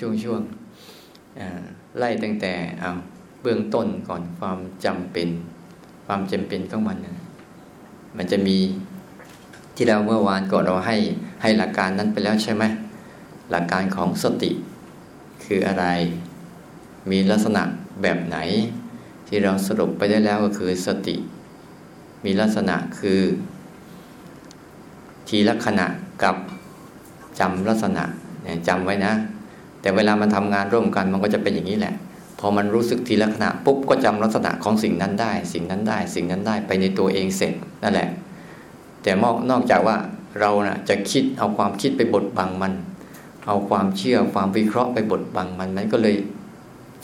[0.00, 2.90] รียงดูเป็นช่วงๆไล่ตั้งแต่เอา
[3.42, 5.28] เบื้องต้นก่อนความจำเป็น
[6.06, 7.16] ความจำเป็นของมันนะ
[8.16, 8.58] มันจะมี
[9.76, 10.96] ที่เราเมื่อวานก่อนเราให้
[11.42, 12.64] ให้หลักการนั้นไปแล้วใช่ไหม
[13.50, 14.50] หลักการของสติ
[15.44, 15.86] คืออะไร
[17.10, 17.62] มีลักษณะ
[18.02, 18.36] แบบไหน
[19.28, 21.16] ที่เราสรุปไปได้แล้วก็คือสติ
[22.24, 23.20] มีลักษณะคือ
[25.28, 25.86] ทีละขณะ
[26.22, 26.36] กับ
[27.38, 28.04] จำลักษณะ
[28.68, 29.12] จำไว้นะ
[29.86, 31.94] แต่เวลามันทำงานร่วมกันมันก็จะเป็นอย่างนี้แหละ
[32.40, 38.08] พอมันรู้สึกทีละขณะปุ๊บก็จำลักษณะของสิ่งนั้นได้ สิ่งนั้นได้ สิ่งนั้นได้ไปในตัวเองเสร็จนั่นแหละ
[39.02, 39.10] แต่
[39.50, 39.96] นอกจากว่า
[40.40, 42.72] เรานะ่ะจะคิดเอาความคิดไปบดบังมัน
[43.46, 46.16] เอาความเชื่อความวิเคราะห์ไปบดบังมันมันก็เลย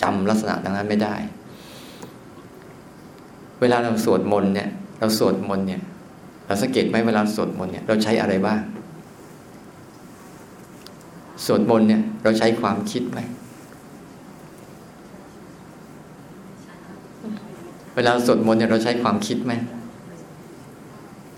[0.02, 1.14] จำลักษณะดังนั้นไม่ได้
[3.60, 5.82] เวลาเราสวดมนต์เนี่ย เราสวดมนต์เนี่ย
[6.46, 8.60] เราสังเกตไหมเวลาสวดมนต์เนี่ยเราใช้อะไรบ้าง
[11.44, 13.20] สวดมนต์เนี่ย เราใช้ความคิดไหม
[17.96, 19.52] เวลาสวดมนต์เนี่ยเราใช้ความคิดไหม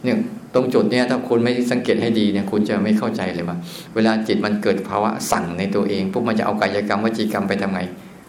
[0.04, 0.16] เนี่ย
[0.54, 3.56] ตรงจุดเนี่ยถ้าคุณไม่สังเกตให้ดีเนี่ยคุณจะไม่เข้าใจเลยว่า
[3.94, 7.80] เวลาจิตมันเกิดภาวะสั่งในตัวเองพวกมันจะเอากายกรรมวจีกรรมไปทำไง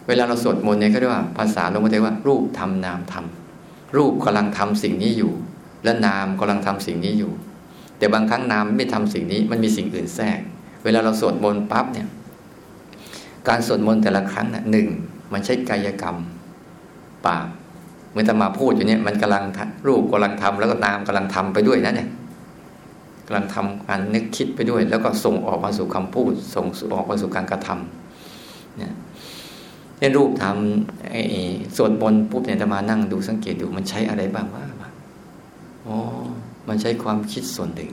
[0.08, 5.32] เวลาเราสวดมนต์เนี่ยก็เรียกว่าภาษาลงมาเทว่า รูปทำนามทำรูปกำลังทำสิ่งนี้อยู่
[5.84, 7.32] และนามกำลังทำสิ่งนี้อยู่
[7.98, 10.38] แต่บางครั้งนามไม่ทำสิ่งนี้มันมีสิ่งอื่นแทรก
[10.86, 12.08] เวลาเราสวดมนต์ปั๊บเนี่ย
[13.48, 14.86] การสวดมนต์แต่ละครั้งนะหนึ่ง
[15.32, 16.16] มันใช้กายกรรม
[17.26, 17.46] ปาก
[18.12, 19.44] เมื่อตมาพูดอยู่เนี่ยมันกำลัง
[19.86, 22.08] รูปกำลังทำแล้วก็นามกำลังทำไปด้วยนะเนี่ย
[23.26, 28.92] กำลังทำการนึกคิดไปด้วย แล้วก็ส่งออกมาสู่คำพูด ส่งออกมาสู่การกระทำเนี่ย
[30.00, 31.22] ในรูปทำไอ้
[31.76, 34.64] สวดมนต์ปุ๊บเนี่ยจะมานั่งดูสังเกตดูมันใช้อะไรบ้างว่า
[35.86, 35.96] อ๋อ
[36.68, 37.90] มันใช้ความคิดส่วนหนึ่ง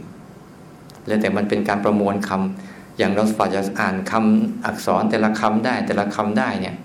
[1.08, 6.76] แล้วแต่มันเป็นการประมวลคำ อย่างเราฝ่าจะอ่านคำอักษรแต่ละคำได้ แต่ละคำได้เนี่ย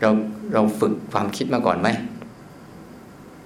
[0.00, 0.10] เรา
[0.54, 1.88] เราฝึกความคิดมาก่อนไหม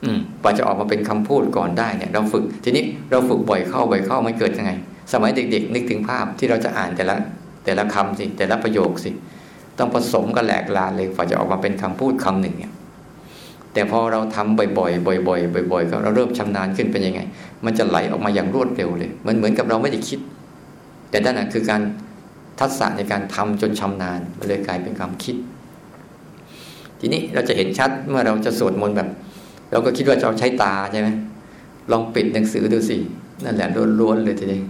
[0.04, 4.72] อืมกว่าจะออกมาเป็นคำพูดก่อนได้เนี่ย เราฝึก ทีนี้เราฝึกบ่อยเข้าบ่อยเข้ามันเกิดยังไง
[5.12, 7.16] สมัยเด็ก ๆ นึกถึงภาพที่เราจะอ่านแต่ละ
[7.64, 9.10] แต่ละคำสิแต่ละประโยคสิ
[9.78, 12.72] ต้องผสมกันแหลกลานเลยกว่าจะออกมาเป็นคำพูดคำหนึ่งเนี่ย
[13.72, 17.20] แต่พอเราทำบ่อยๆ บ่อยๆ บ่อยๆก็เราเริ่มชำนาญขึ้นเป็นยังไง
[17.64, 20.18] มันจะไหลออกมาอย่างรวดเร็วเลย มันเหมือนกับเราไม่ได้คิด
[21.10, 21.80] แต่ด้านนั้นคือการ
[22.62, 25.36] ทักษะในการทำจนชำนาญมันเลยกลายเป็นความคิด
[27.00, 29.08] ทีนี้เราจะเห็นชัดเมื่อเราจะสวดมนต์แบบ
[29.70, 31.08] เราก็คิดว่าเราใช้ตาใช่ไหม
[31.90, 32.96] ลองปิดหนังสือดูสิ
[33.44, 33.68] นั่นแหละ
[34.00, 34.60] ล้วนๆเลยทีนี้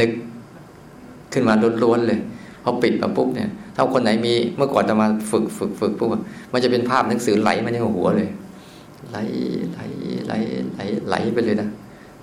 [0.00, 0.10] นึก
[1.32, 2.18] ขึ้นมาล้วนๆเลย
[2.62, 6.08] พอปิดมาปุ๊บเนี่ยถ้าคนไหนมีเมื่อก่อนจะมาฝึกฝึกฝึกปุ๊บ
[6.52, 8.28] มันจะเป็นภาพหนังสือไหลมาในหัวเลย
[9.10, 9.18] ไหล
[9.72, 9.80] ไหล
[10.26, 10.32] ไหล
[10.74, 11.68] ไหลไหลไปเลยนะ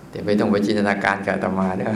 [0.09, 1.87] แต่ไม่ต้องไปจินตนาการกับตมาเนีย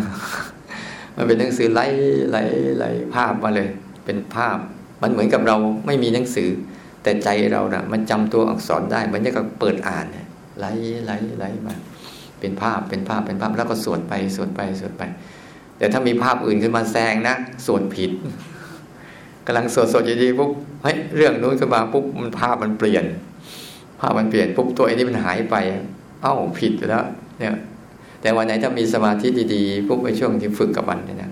[1.19, 1.81] มันเป็นหนังสือไหล
[2.29, 2.37] ไหล
[2.77, 2.85] ไหล
[3.15, 3.69] ภาพมาเลย
[4.05, 4.57] เป็นภาพ
[5.01, 6.49] มันเหมือนกับเราไม่มีหนังสือ
[7.03, 10.05] แต่ใจเรานะ่ะ มันจำตัวอักษรได้มันจะก็เปิดอ่าน
[10.59, 10.65] ไหล
[11.05, 11.75] ไหลไหลมา
[12.39, 15.03] เป็นภาพเป็นภาพเป็นภาพแล้วก็สวดไปสวดไปสวดไป
[15.77, 17.35] แต่ถ้ามีภาพอื่นขึ้นมาแซงนะ
[17.65, 18.11] สวดผิด
[19.45, 20.51] กำลังสดสดอยู่ดีปุ๊บ
[20.83, 23.05] เฮ้ยเรื่องนู้นขึ้นมาปุ๊บมันภาพมันเปลี่ยน
[23.99, 25.55] ภาพมันเปลี่ยนปุ๊บตัวไอ้นี่มันหายไป
[26.21, 27.05] เอ้าผิดแล้ว
[27.39, 27.55] เนี่ย
[28.21, 31.31] แต่วันไหนถ้ามีสมาธิดีๆปุ๊บในช่วงที่ฝึกกับมันเนี่ยนะ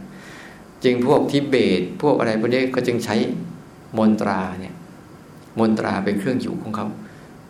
[0.83, 3.15] จึงพวกทิเบตพวกอะไรพวกนี้ก็จึงใช้
[3.97, 4.73] มนตราเนี่ย
[5.59, 6.87] มนตราเป็นเครื่องอยู่ของเขา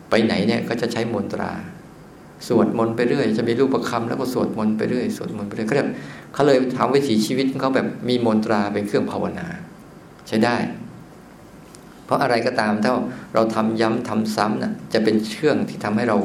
[0.10, 1.52] ไปไหนเนี่ยก็จะใช้มนตรา
[2.48, 5.88] สวดมนต์ไปเรื่อย จะมีรูปประคำแล้วก็สวดมนต์ไปเรื่อยสวดมนต์ไปเรื่อยเขาเลย
[6.34, 9.48] เขาเลยทำวิถีชีวิตของเขาแบบมีมนตราเป็นเครื่องภาวนา
[10.28, 10.56] ใช้ได้
[12.06, 12.92] เพราะอะไรก็ตามถ้า
[13.34, 16.18] เราทำย้ำทำซ้ำนะ่ะจะเป็นเชื่องที่ทำให้เรา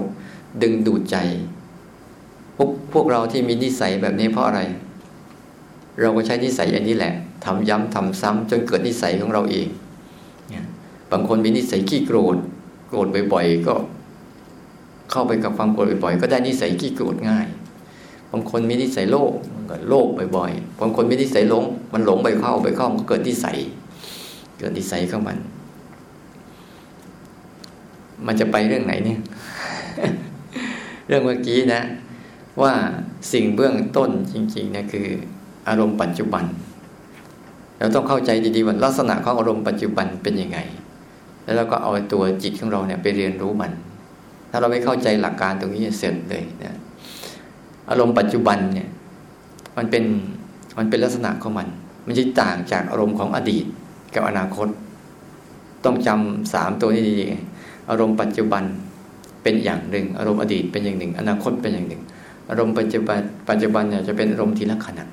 [0.62, 1.16] ดึงดูดใจ
[2.56, 4.60] พวกพวกเราที่มีนิสัยแบบนี้เพราะอะไร
[6.00, 7.12] เราก็ใช้นิสัยอันนี้แหละ
[7.44, 9.68] ทำย้ำทำซ้ำจนเกิดนิสัยของเราเอง
[11.10, 12.36] บางคนมีนิสัยขี้โกรธ
[12.88, 13.74] โกรธบ่อยๆก็
[15.10, 17.46] เข้าไปกับความโกรธบ่อยๆก็ได้นิสัยขี้โกรธง่าย
[18.32, 23.56] บางคนมีนิสัยโลภมันก็โลภบ่อยๆบางคนมีนิสัยหลง มันหลงไปเข้าไปเข้ามันก็เกิดนิสัย
[24.58, 25.38] เกิดนิสัยของมัน
[28.26, 29.18] มันจะไปเรื่องไหนเนี่ย
[31.06, 31.82] เรื่องเมื่อกี้นะ
[32.60, 32.72] ว่า
[33.32, 35.06] สิ่งเบื้องต้นจริงๆเนะคือ
[35.68, 36.44] อารมณ์ปัจจุบัน
[37.78, 40.58] เราต้องเข้าใจดีๆว่าลักษณะของอารมณ์ปัจจุบันเป็นยังไง
[41.44, 43.72] แล้วเราก็เอาตัวจิตของเราเนี่ยไปเรียนรู้มัน
[44.50, 46.78] ถ้าเราไม่เข้าใจหลักการตรงนี้เสร็จเลยนะ
[47.90, 48.88] อารมณ์ปัจจุบันเนี่ย
[49.76, 50.04] มันเป็น
[50.78, 51.68] มันเป็นลักษณะของมัน
[52.06, 53.64] มันจะต่างจากอารมณ์ของอดีต
[54.14, 54.68] กับอนาคต
[55.84, 58.62] ต้องจำสามตัวนี้ดีๆอารมณ์ปัจจุบัน
[59.42, 62.02] เป็นอย่างหนึ่ง อารมณ์อดีตเป็นอย่างหนึ่ง อนาคตเป็นอย่างหนึ่ง
[62.50, 65.04] อารมณ์ปัจจุบันปัจจุบันเนี่ยจะเป็นอารมณ์ทีละขณะ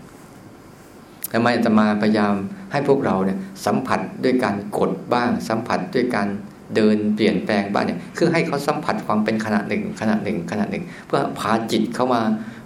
[1.33, 2.33] ทำไมจะมาพยายาม
[2.71, 6.27] ให้พวกเราเนี่ยสัมผัสด้วยการกดบ้าง สัมผัสด้วยการ
[6.75, 12.21] เดินเปลี่ยนแปลงบ้างเนี่ยคือให้เขาสัมผัสความเป็นขณะหนึ่งขณะหนึ่งขณะหนึ่ง เพื่อพาจิตเข้ามา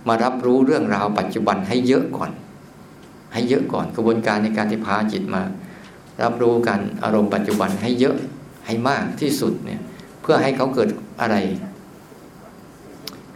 [0.08, 2.32] มารับรู้เรื่องราวปัจจุบันให้เยอะก่อน
[3.34, 5.42] ให้เยอะก่อนกระบวนการในการที่พาจิตมา
[6.24, 8.16] รับรู้กันอารมณ์ปัจจุบันให้เยอะ
[8.66, 9.82] ให้มากที่สุดเนี่ย
[10.22, 10.90] เพื่อให้เขาเกิด
[11.22, 11.36] อะไร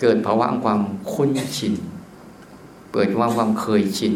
[0.02, 1.74] เกิดภาวะความคุ้นชิน
[2.94, 4.14] เกิดว่าความเคยชิน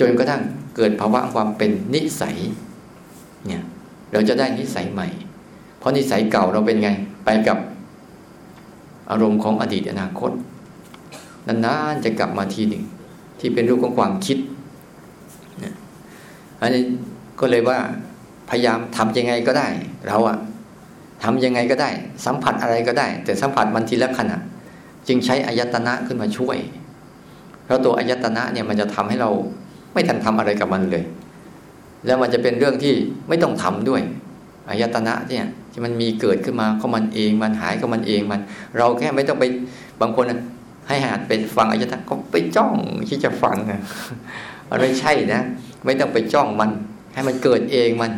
[0.00, 0.42] จนกระทั่ง
[0.76, 2.36] เกิดภาวะความเป็นนิสัย
[3.46, 3.62] เนี่ย
[4.12, 5.08] เราจะได้นิสัยใหม่
[5.78, 6.90] เพราะนิสัยเก่าเราเป็นไง
[7.24, 7.58] ไปกับ
[9.10, 10.30] อารมณ์ของอดีตอนาคต
[11.46, 12.84] นานๆจะกลับมาทีหนึ่ง
[13.40, 14.38] ที่เป็นรูปของความคิด
[16.60, 16.82] อันนี้
[17.40, 17.78] ก็เลยว่า
[18.50, 19.68] พยายามทำยังไงก็ได้
[20.08, 20.36] เราอะ
[21.24, 21.90] ทำยังไงก็ได้
[22.24, 24.38] สัมผัสอะไรก็ได้ แต่สัมผัสมันทีละขณะ
[25.08, 26.56] จึงใช้อายตนะขึ้นมาช่วย
[27.64, 29.30] เพราะตัวอายตนะเนี่ยมันจะทำให้เรา
[29.92, 31.04] ไม่ทันทำอะไรกับมันเลย
[32.06, 32.94] แล้วมันจะเป็นเรื่องที่
[33.28, 34.02] ไม่ต้องทำด้วย
[34.70, 38.40] อายตนะเนี่ยที่มันมีเกิดขึ้นมาก็มันเองมันหายก็มันเองมัน
[38.76, 39.44] เราแค่ไม่ต้องไป
[40.00, 40.24] บางคน
[40.88, 42.74] ให้หัดไปฟังอายตนะก็ไปจ้อง
[43.08, 43.80] ที่จะฟังนะ
[44.70, 45.42] มันไม่ใช่นะ
[45.84, 46.70] ไม่ต้องไปจ้องมัน
[47.14, 48.12] ให้มันเกิดเองมัน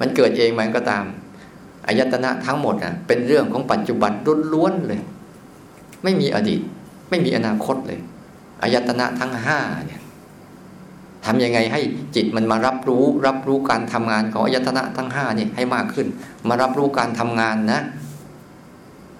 [0.00, 1.04] มันเกิดเองมันก็ตาม
[1.86, 4.12] อายตนะทั้งหมดอะเป็นเรื่องของปัจจุบัน
[4.52, 5.00] ล้วนๆเลย
[6.04, 6.60] ไม่มีอดีต
[7.10, 8.00] ไม่มีอนาคตเลย
[8.62, 10.02] อายตนะทั้งห้าเนี่ย
[11.24, 11.80] ทำยังไงให้
[12.14, 16.06] จิตมันมารับรู้ รับรู้การทำงานของอายตนะทั้งห้านี่ให้มากขึ้น
[16.48, 17.80] มารับรู้การทำงานนะ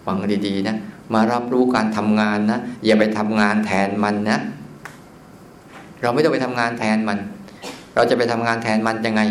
[0.04, 0.16] ฟัง
[0.46, 0.76] ดีๆนะ
[1.14, 4.38] มารับรู้การทำงานนะอย่าไปทำงานแทนมันนะ
[6.02, 7.18] เราไม่ต้องไปทำงานแทนมัน
[7.94, 9.22] เราจะไปทำงานแทนมันยังไง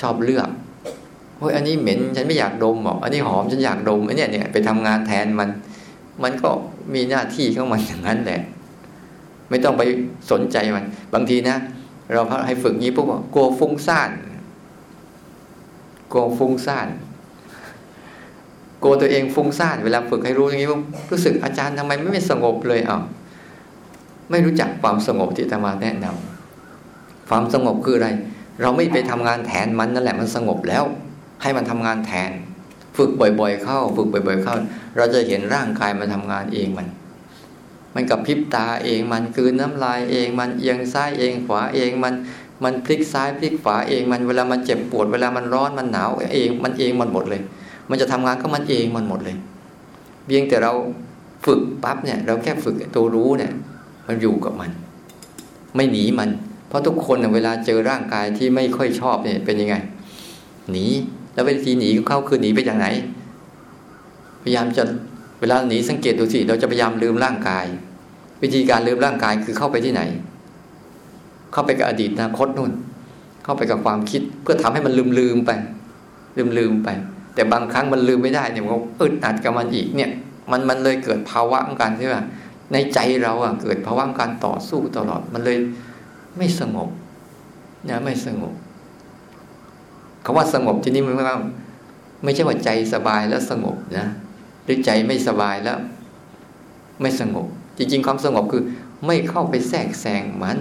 [0.00, 0.48] ชอบเลือก
[1.38, 5.48] โอ้ยอันนี้เหม็น ฉันไม่อยากดมหรอกอันนี้หอมฉันอยากดมอันนี้เนี่ยไปทำงานแทนมัน
[6.22, 6.50] มันก็
[6.94, 8.40] มีหน้าที่ของมันอย่างนั้นแหละ
[9.50, 9.82] ไม่ต้องไป
[10.30, 10.84] สนใจมัน
[11.14, 11.56] บางทีนะ
[12.12, 14.10] เราให้ฝึกงี้พวกว่ากลัวฟุ้งซ่าน
[16.12, 16.88] กลัวฟุ้งซ่าน
[18.82, 23.02] กลัวตัวเองฟุ้งซ่านเวลาฝึกให้รู้อย่างนี้ปุ๊บรู้สึกอาจารย์ทำไมไม่สงบเลยอะ
[24.30, 28.08] ไม่รู้จักความสงบที่ธรรมาแนะนำความสงบคืออะไร
[28.62, 30.84] เราไม่ไปทำงานแทนมันนั่นแหละมันสงบแล้ว
[31.42, 32.30] ให้มันทำงานแทน
[32.96, 34.54] ฝึกบ่อย ๆ เข้า ฝึกบ่อย ๆ เข้า
[34.96, 36.86] เราจะเห็นร่างกายมันทำงานเองมัน
[37.94, 42.14] มันกับพริบตาเองมันคืนน้ำลายเองมันเอียงซ้ายเองขวาเองมัน
[42.64, 47.42] มันพลิกซ้ายพลิกขวาเองมันเวลามันเจ็บปวดเวลามันร้อนมันหนาวเองมันเองมันหมดเลย
[47.88, 49.36] มันจะทำงานก็มันเองมันหมดเลย
[50.26, 50.72] เพียงแต่เรา
[51.46, 53.52] ฝึกปั๊บเนี่ยเราแค่ฝึกตัวรู้เนี่ย
[54.06, 54.70] มันอยู่กับมัน
[55.76, 56.30] ไม่หนีมัน
[56.68, 59.74] เพราะทุกคนเวลาเจอร่างกายที่ไม่ค่อยชอบเนี่ยเป็นยังไง
[60.70, 60.86] หนี
[61.36, 62.86] แล้ววิธีหนีเข้าคือหนีไปจากไหน
[64.42, 64.84] พยายามจะ
[65.40, 67.66] เวลาหนีสังเกตดูสิเราจะพยายามลืมร่างกาย
[68.42, 70.02] วิธีการลืมร่างกายคือเข้าไปที่ไหน
[71.52, 72.72] เข้าไปกับอดีตอนาคตนู่น
[73.44, 75.50] เข้าไปกับความคิดเพื่อทำให้มันลืมลืมไป
[76.36, 76.88] ลืมลืมไป
[77.34, 80.10] แต่บางครั้งมันลืมไม่ได้เนี่ยมันก็อึดอัดกับมันอีกเนี่ย
[80.50, 82.24] มันมันเลยเกิดภาวะของการที่ว่า
[82.72, 85.58] ในใจเราอะเกิดภาวะการต่อสู้ตลอดมันเลย
[86.36, 86.88] ไม่สงบ
[87.88, 88.54] นะไม่สงบ
[90.26, 91.38] คำว่าสงบที่นี่มันไม่ว่า
[92.24, 94.06] ไม่ใช่ว่าใจสบายแล้วสงบนะ
[94.64, 95.78] หรือใจไม่สบายแล้ว
[97.00, 97.46] ไม่สงบ
[97.78, 98.62] จริง ๆ ความสงบคือ
[99.06, 100.58] ไม่เข้าไปแทรกแซงมัน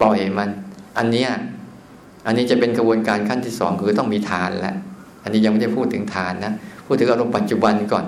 [0.00, 0.50] ปล่อยมัน
[0.98, 1.30] อันเนี้ย
[2.26, 4.76] อันนี้จะเป็นกระบวนการขั้นที่สองคือต้องมีทานแล้ว
[5.22, 6.52] อันนี้ยังไม่ได้พูดถึงทานนะ
[6.86, 8.06] พูดถึงอารมณ์ปัจจุบันก่อน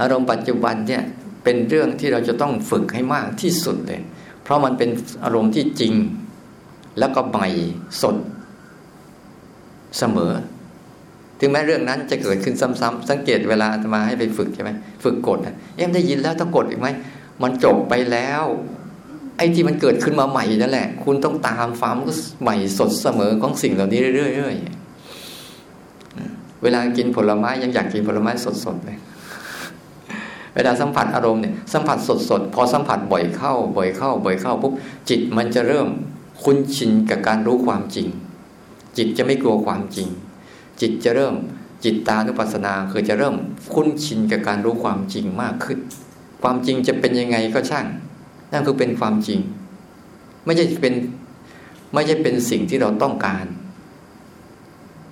[0.00, 1.02] อารมณ์ปัจจุบันเนี่ย
[1.44, 4.00] เป็นเรื่องที่เราจะต้องฝึกให้มากที่สุดเลย
[4.42, 4.90] เพราะมันเป็น
[5.24, 5.94] อารมณ์ที่จริง
[6.98, 7.48] แล้วก็ใหม่
[8.02, 8.16] สด
[9.98, 10.32] เสมอ
[11.40, 14.70] ถึงแม้เรื่องนั้นจะเกิดขึ้นซ้ำๆสังเกตเวลามาให้ไปฝึกใช่ไหม
[15.04, 15.38] ฝึกกด
[15.76, 16.88] เอ็มได้ยินแล้วต้องกดอีกไหม
[17.42, 18.44] มันจบไปแล้ว
[19.36, 28.32] ไอ้ที่มันเกิดขึ้นมาใหม่นั่นแหละ คุณต้องตามฟามก็ใหม่สดเสมอของสิ่งเหล่านี้เรื่อยๆเวลากินผลไม้ยังอยากกินผลไม้
[28.64, 28.98] สดๆเลย
[30.54, 31.98] เวลาสัมผัสอารมณ์เนี่ยสัมผัส
[32.30, 34.72] สดๆพอสัมผัสบ่อยเข้า บ่อยเข้า บ่อยเข้าปุ๊บ
[35.08, 35.88] จิตมันจะเริ่ม
[36.42, 38.08] คุ้นชินกับการรู้ความจริง
[38.96, 40.08] จิตจะไม่กลัวความจริง
[40.80, 41.34] จิตจะเริ่ม
[41.84, 43.34] จิตตานุปัสสนาคือจะเริ่ม
[43.72, 45.78] คุ้นชินกับการรู้ความจริงมากขึ้น
[46.42, 47.86] ความจริงจะเป็นยังไงก็ช่าง
[48.52, 49.40] นั่นคือเป็นความจริง
[50.44, 50.94] ไม่ใช่เป็น
[51.94, 53.44] ไม่ใช่เป็นสิ่งที่เราต้องการ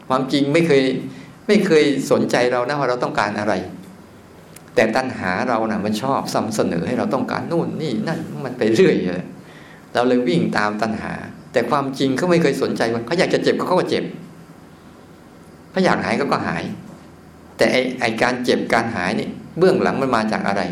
[0.08, 0.82] ความจริงไม่เคย
[1.46, 3.54] ไม่เคยสนใจเรานะว่าเราต้องการอะไร
[4.74, 9.24] แต่ตัณหาเรานะ่ะ มันชอบซ้ำเสนอให้เราต้องการนู่นนี่นั่นมันไปเรื่อยเลย
[9.94, 11.12] เราเลยวิ่งตามตัณหา
[11.52, 14.04] แต่ความจริงเขาไม่เคยสนใจมันเขาอยากจะเจ็บเขาก็เจ็บ
[15.70, 16.62] เขาอยากหายเขาก็หาย
[17.56, 19.28] แต่ไอไอการเจ็บการหายนี่
[19.58, 20.62] เบื้องหลังมันมาจากอะไร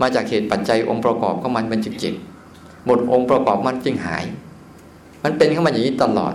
[0.00, 2.14] มาจากเหตุปัจจัยองค์ประกอบของมันมันจึงเจ็บ
[2.86, 4.24] หมดองค์ประกอบมันจึงหาย
[5.24, 6.34] มันเป็นเข้ามาอย่างนี้ตลอด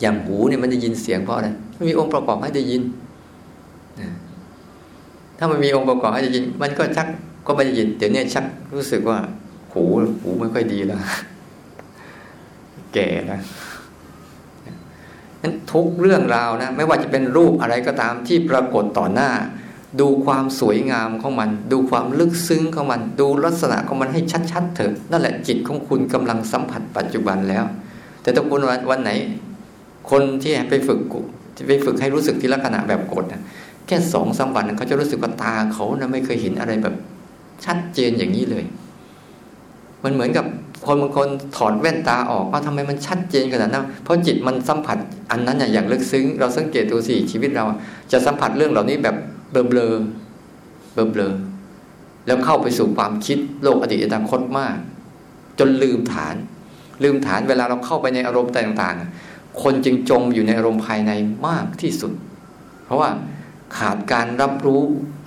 [0.00, 2.82] อย่างหูเนี่ยมันได้ยินเสียงเพราะอะไรไม่มีองค์ประกอบให้ได้ยิน
[5.38, 7.06] ถ้ามันมีองค์ประกอบให้ได้ยิน มันก็ชัก
[7.46, 8.44] ก็ไม่ได้ยินเดี๋ยวนี้ชัก
[8.74, 9.18] รู้สึกว่า
[9.72, 9.82] หู
[10.22, 10.98] หูไม่ค่อยดีแล้ว
[12.96, 13.40] แก่แล้ว
[15.42, 19.30] นั้นทุกเรื่องราวนะ ไม่ว่าจะเป็นรูปอะไรก็ตามที่ปรากฏต่อหน้า
[20.00, 24.20] ดูความสวยงามของมัน ดูความลึกซึ้งของมัน ดูลักษณะของมันให้
[24.52, 27.64] ชัดๆเถอะนั่นแหละจิตของคุณกำลังสัมผัสปัจจุบันแล้ว
[28.22, 28.60] แต่ถ้าคุณ
[28.90, 29.10] วันไหน
[30.10, 31.00] คนที่ไปฝึก
[31.68, 33.42] ไปฝึกให้รู้สึกที่ลักษณะแบบกดนะ
[33.86, 36.94] แค่สองสามวันเขาจะรู้สึกว่าตาเขานะไม่เคยเห็นอะไรแบบ
[37.64, 38.64] ชัดเจนอย่างนี้เลย
[40.04, 40.46] มันเหมือนกับ
[40.84, 44.98] คนบางคนถอดแว่นตาออกว่าทำไมมันชัดเจนขนาดนั้นเพราะจิตมันสัมผัส
[45.30, 47.64] อันนั้นอย่างลึกซึ้ง เราสังเกตดูสิชีวิตเรา
[48.12, 49.16] จะสัมผัสเรื่องเหล่านี้แบบ
[49.50, 49.94] เบลอเบลอ
[50.92, 51.34] เบลอเบลอ
[52.26, 54.76] แล้วเข้าไปสู่ความคิดโลกอดีตอนาคตมาก
[55.58, 56.34] จนลืมฐาน
[57.02, 61.12] ลืมฐานเวลาเราเข้าไปในอารมณ์ต่างๆ คนจึงจมอยู่ในอารมณ์ภายใน
[61.46, 62.12] มากที่สุด
[62.84, 63.10] เพราะว่า
[63.78, 64.82] ขาดการรับรู้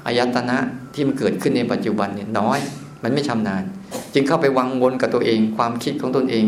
[0.06, 0.58] อายตนะ
[0.94, 2.60] ที่มันเกิดขึ้นในปัจจุบันเนี่ยน้อย
[3.04, 3.64] มันไม่ชำนาญ
[4.14, 6.46] จึงเข้าไปวังวนกับตัวเอง ความคิดของตนเอง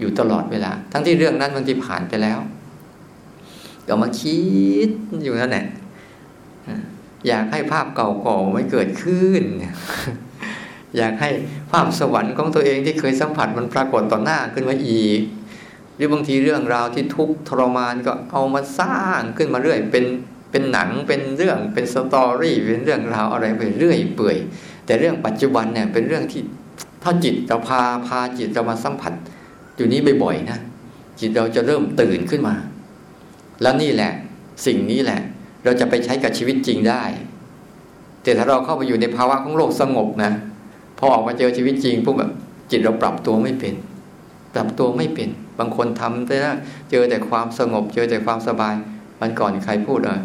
[0.00, 2.38] อยู่ตลอดเวลา ทั้งที่เรื่องนั้นบางทีผ่านไปแล้ว
[3.88, 4.40] ก็มาคิ
[4.86, 4.88] ด
[5.22, 5.66] อยู่นั่นแหละ
[7.28, 9.42] อยากให้ภาพเก่าๆไม่เกิดขึ้น
[10.96, 11.30] อยากให้
[11.70, 15.20] ภาพสวรรค์ของตัวเองที่เคยสัมผัสมันปรากฏต่อหน้าขึ้นมาอีก
[15.96, 20.04] หรือบางทีเรื่องราวที่ทุกข์ทรมานก็เอามาสร้างขึ้นมาเรื่อย เป็น
[20.50, 24.36] เป็นหนังเป็นเรื่องเป็นสตอรี่เป็นเรื่องราวอะไรไปเรื่อยเปื่อย
[24.84, 26.42] แต่เรื่องปัจจุบันเนี่ยเป็นเรื่องที่
[27.02, 29.12] ถ้าจิตเราพาพาจิตเรามาสัมผัส
[29.76, 30.58] อยู่นี้บ่อยๆนะ
[31.20, 32.54] จิตเราจะเริ่มตื่นขึ้นมา
[33.62, 34.12] แล้วนี่แหละ
[34.66, 35.20] สิ่งนี้แหละ
[35.64, 37.02] เราจะไปใช้กับชีวิตจริงได้
[38.22, 40.32] แต่ถ้าเราเข้าไปอยู่ในภาวะของโลกสงบนะ
[40.98, 42.30] พอออกมาเจอชีวิตจริงปุ๊บแบบ
[42.70, 43.74] จิตเราปรับตัวไม่เป็น
[44.54, 46.36] ปรับตัวไม่เป็น บางคนทำแต่
[46.90, 48.74] เจอแต่ความสงบ เจอแต่ความสบาย
[49.20, 50.20] มันก่อนใครพูดเออ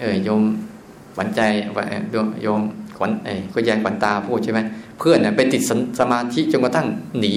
[0.00, 0.42] เออโยม
[1.14, 1.40] ขวัญใจ
[2.42, 2.60] โยม
[2.98, 4.60] ขวัญเอ้ก็ยายขวัญตาพูดใช่ไหม
[4.98, 5.62] เพื่อนเนี่ยไปติด
[6.00, 6.86] สมาธิจนกระทั่ง
[7.18, 7.34] หนี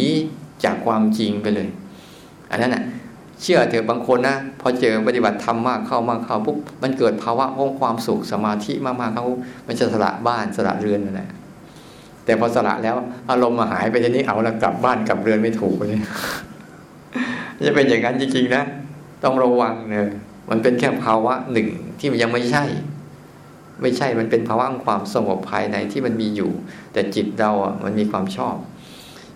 [0.64, 1.68] จากความจริงไปเลย
[2.52, 2.84] อันนั้นน่ะ
[3.42, 9.26] เชื่อเถอะบางคนนะพอเจอปฏิบัติธรรมมากเข้ามากเข้าปุ๊บมันเกิดภาวะของความสุขสมาธิมากๆเขา
[9.68, 11.30] มันจะสละบ้านสละเรือนนั่นแหละ
[12.26, 12.96] แต่พอสละแล้ว
[13.30, 16.02] อารมณ์มาหายไปทีนี้เอาแล้วกลับบ้านกลับเรือนไม่ถูกเลย
[17.66, 18.64] จะเป็นอย่างนั้นจริงๆนะ
[19.24, 20.10] ต้องระวังเนย
[20.50, 21.68] มันเป็นแค่ภาวะหนึ่ง
[22.00, 22.64] ที่มันยังไม่ใช่
[23.82, 26.52] ไม่ใช่มันเป็นภาวะของความสงบภายในที่มันมีอยู่
[26.94, 28.56] แต่จิตเราอะมันมีความชอบ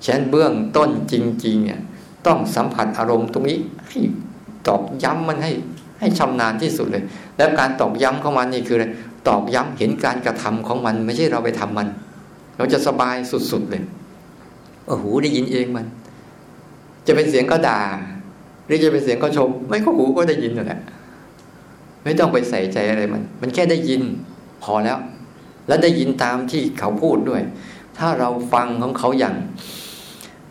[0.03, 1.81] ฉะนั้นเบื้องต้นจริงๆเนี่ย
[2.27, 3.57] ต้องสัมผัสอารมณ์ตรงนี้
[3.87, 3.99] ให้
[4.67, 5.51] ตอกย้ำมันให้
[5.99, 7.03] ให้ชำนาญที่สุดเลย
[7.37, 8.85] แล้วการตอกย้ำของมันนี่คืออะไร
[9.27, 11.87] ตอกย้ำเห็นการกระทำของมัน ไม่ใช่เราไปทำมัน
[12.57, 13.15] เราจะสบาย
[13.51, 13.83] สุดๆเลย
[14.87, 15.85] โอ้โหได้ยินเองมัน
[17.07, 17.81] จะเป็นเสียงก็ด่า
[18.65, 20.79] หรือจะเป็นเสียงก็ชม ไม่ก็หูก็ได้ยินนั่นแหละ
[22.03, 24.01] ไม่ต้องไปใส่ใจอะไรมัน มันแค่ได้ยิน
[24.63, 24.97] พอแล้ว
[25.67, 27.41] แล้วได้ยินตามที่เขาพูดด้วย
[27.97, 29.35] ถ้าเราฟังของเขาอย่าง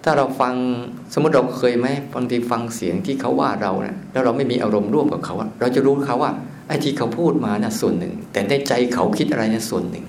[0.05, 0.55] ถ้าเราฟัง
[1.13, 6.33] สมมติเราเคยไหมบางทีฟังเสียงที่เขาว่าเราเนะี่ยแล้วเราไม่มีอารมณ์ร่วมกับเขาเราจะรู้เขาว่า
[6.69, 10.05] ไอ้ที่เขาพูดมานะ่ะส่วนหนึ่ง แต่ในใจเขาคิดอะไรนะส่วนหนึ่ง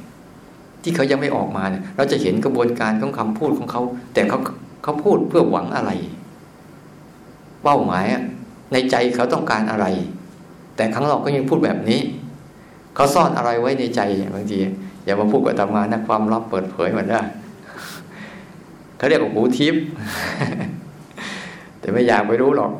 [0.83, 3.81] ที่เขายังไม่ออกมาเนี่ยเราจะเห็นกระบวนการของคำพูดของเขา
[4.13, 4.39] แต่เขา
[4.83, 5.91] เขาพูดเพื่อหวังอะไร
[7.63, 8.05] เป้าหมาย
[8.71, 9.85] ในใจเขาต้องการอะไร
[10.75, 11.99] แต่ข้างนอกก็ยังพูดแบบนี้
[12.95, 14.01] เขาซ่อนอะไรไว้ในใจ
[14.35, 14.57] บางที
[15.05, 17.21] อย่ามาพูดกับตมานะความลับเปิดเผยมันได้
[18.97, 19.81] เขาเรียกว่าหูทิพย์
[21.79, 22.71] แต่ไม่อยากไปรู้หรอก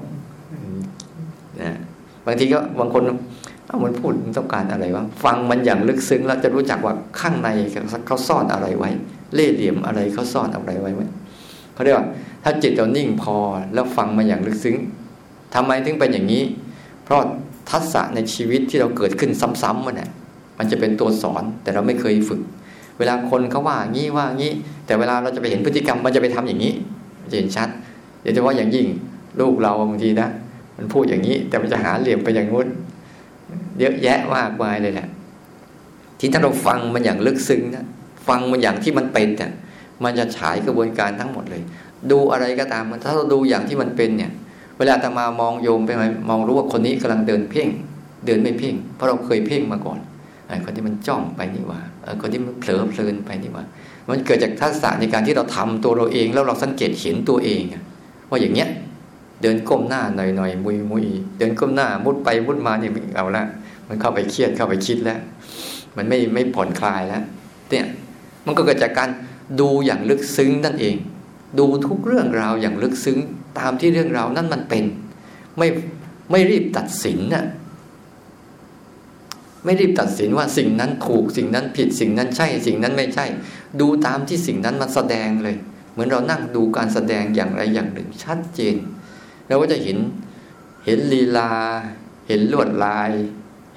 [1.62, 1.72] นะ
[2.26, 3.04] บางทีก็บางคน
[3.68, 7.50] เอามันพูดมันต้องการอะไรวะฟังมันอย่างลึกซึ้งแล้วจะรู้จักว่าข้างใน
[8.08, 8.90] เขาซ่อนอะไรไว้
[9.34, 11.02] เล่ห์เหลี่ยมอะไรเขาซ่อนอะไรไว้ไหม
[11.74, 12.08] เขาเรียกว่า
[12.44, 13.36] ถ้าจิตเรานิ่งพอ
[13.74, 14.76] แล้วฟังมาอย่างลึกซึ้ง
[15.54, 16.44] ทำไมถึงเป็นอย่างนี้
[17.04, 17.20] เพราะ
[17.72, 20.10] ทักษะในชีวิตที่เราเกิดขึ้นซ้ำๆมันเนี่ย
[20.58, 22.42] มันจะเป็นตัวสอนแต่เราไม่เคยฝึก
[23.00, 24.52] เวลาคนเขาว่างี้ว่างี้
[24.86, 26.74] แต่เวลาเราจะไปเห็นพฤติกรรมมันจะไปทำอย่างนี้
[27.32, 27.70] จะเห็นชัด
[28.22, 28.88] โดยเฉพาะอย่างยิ่ง
[29.40, 30.30] ลูกเราบางทีนะ
[30.78, 32.68] มันพูดอย่างนี้ แต่มันจะหาเหลี่ยมไปอย่างงู้น
[33.80, 35.08] เยอะแยะมากมายเลยแหละ
[36.20, 37.86] ที่ถ้าเราฟังมันอย่างลึกซึ้งนะ
[38.28, 39.52] ฟังมันอย่างที่มันเป็นเนี่ย
[40.04, 41.62] มันจะฉายกระบวนการทั้งหมดเลย
[42.12, 44.32] ดูอะไรก็ตามมันถ้าเราดูอย่างที่มันเป็นเนี่ย
[44.84, 47.68] วลาตมามองโยมไปไหมมองรู้ว่าคนนี้กำลังเดินเพ่ง
[48.26, 50.00] เดินไม่เพ่ง เพราะเราเคยเพ่งมาก่อน
[50.48, 51.80] ไอ้คนที่มันจ้องไปนี่ว่า
[52.22, 53.66] คนที่มันเผลอเพลินไปนี่ว่า
[54.10, 57.62] มันเกิดจากทักษะในการที่เราทำตัวเราเองแล้วเราสังเกตเห็นตัวเอง
[58.30, 58.70] ว่าอย่างเงี้ย
[59.42, 61.06] เดินก้มหน้าหน่อยหน่อยมุยมุย
[61.38, 63.44] เดินก้มหน้ามุดไปมุดมาเนี่ยเอาละ
[63.88, 65.20] มันเข้าไปเครียดเข้าไปคิดแล้ว
[65.98, 67.24] มันไม่ไม่ผ่อนคลายแล้ว
[67.70, 67.86] เนี่ย
[68.46, 69.10] มันก็เกิดจากการ
[69.60, 70.96] ดูอย่างลึกซึ้งนั่นเอง
[71.60, 73.20] ดูทุกเรื่องราวอย่างลึกซึ้ง
[73.60, 74.84] ตามที่เรื่องราวนั้นมันเป็น
[75.58, 75.68] ไม่
[76.32, 77.46] ไม่รีบตัดสินน่ะ
[79.64, 83.26] ไม่รีบตัดสินว่าสิ่งนั้นถูกสิ่งนั้นผิดสิ่งนั้นใช่ สิ่งนั้นไม่ใช่
[83.80, 85.56] ดูตามที่สิ่งนั้นมันแสดงเลย
[85.92, 88.76] เหมือนเรานั่งดูการแสดงอย่างไรอย่างหนึ่งชัดเจน
[89.48, 89.98] เราก็จะเห็น
[90.86, 91.52] เห็นลีลา
[92.28, 93.12] เห็นลวดลาย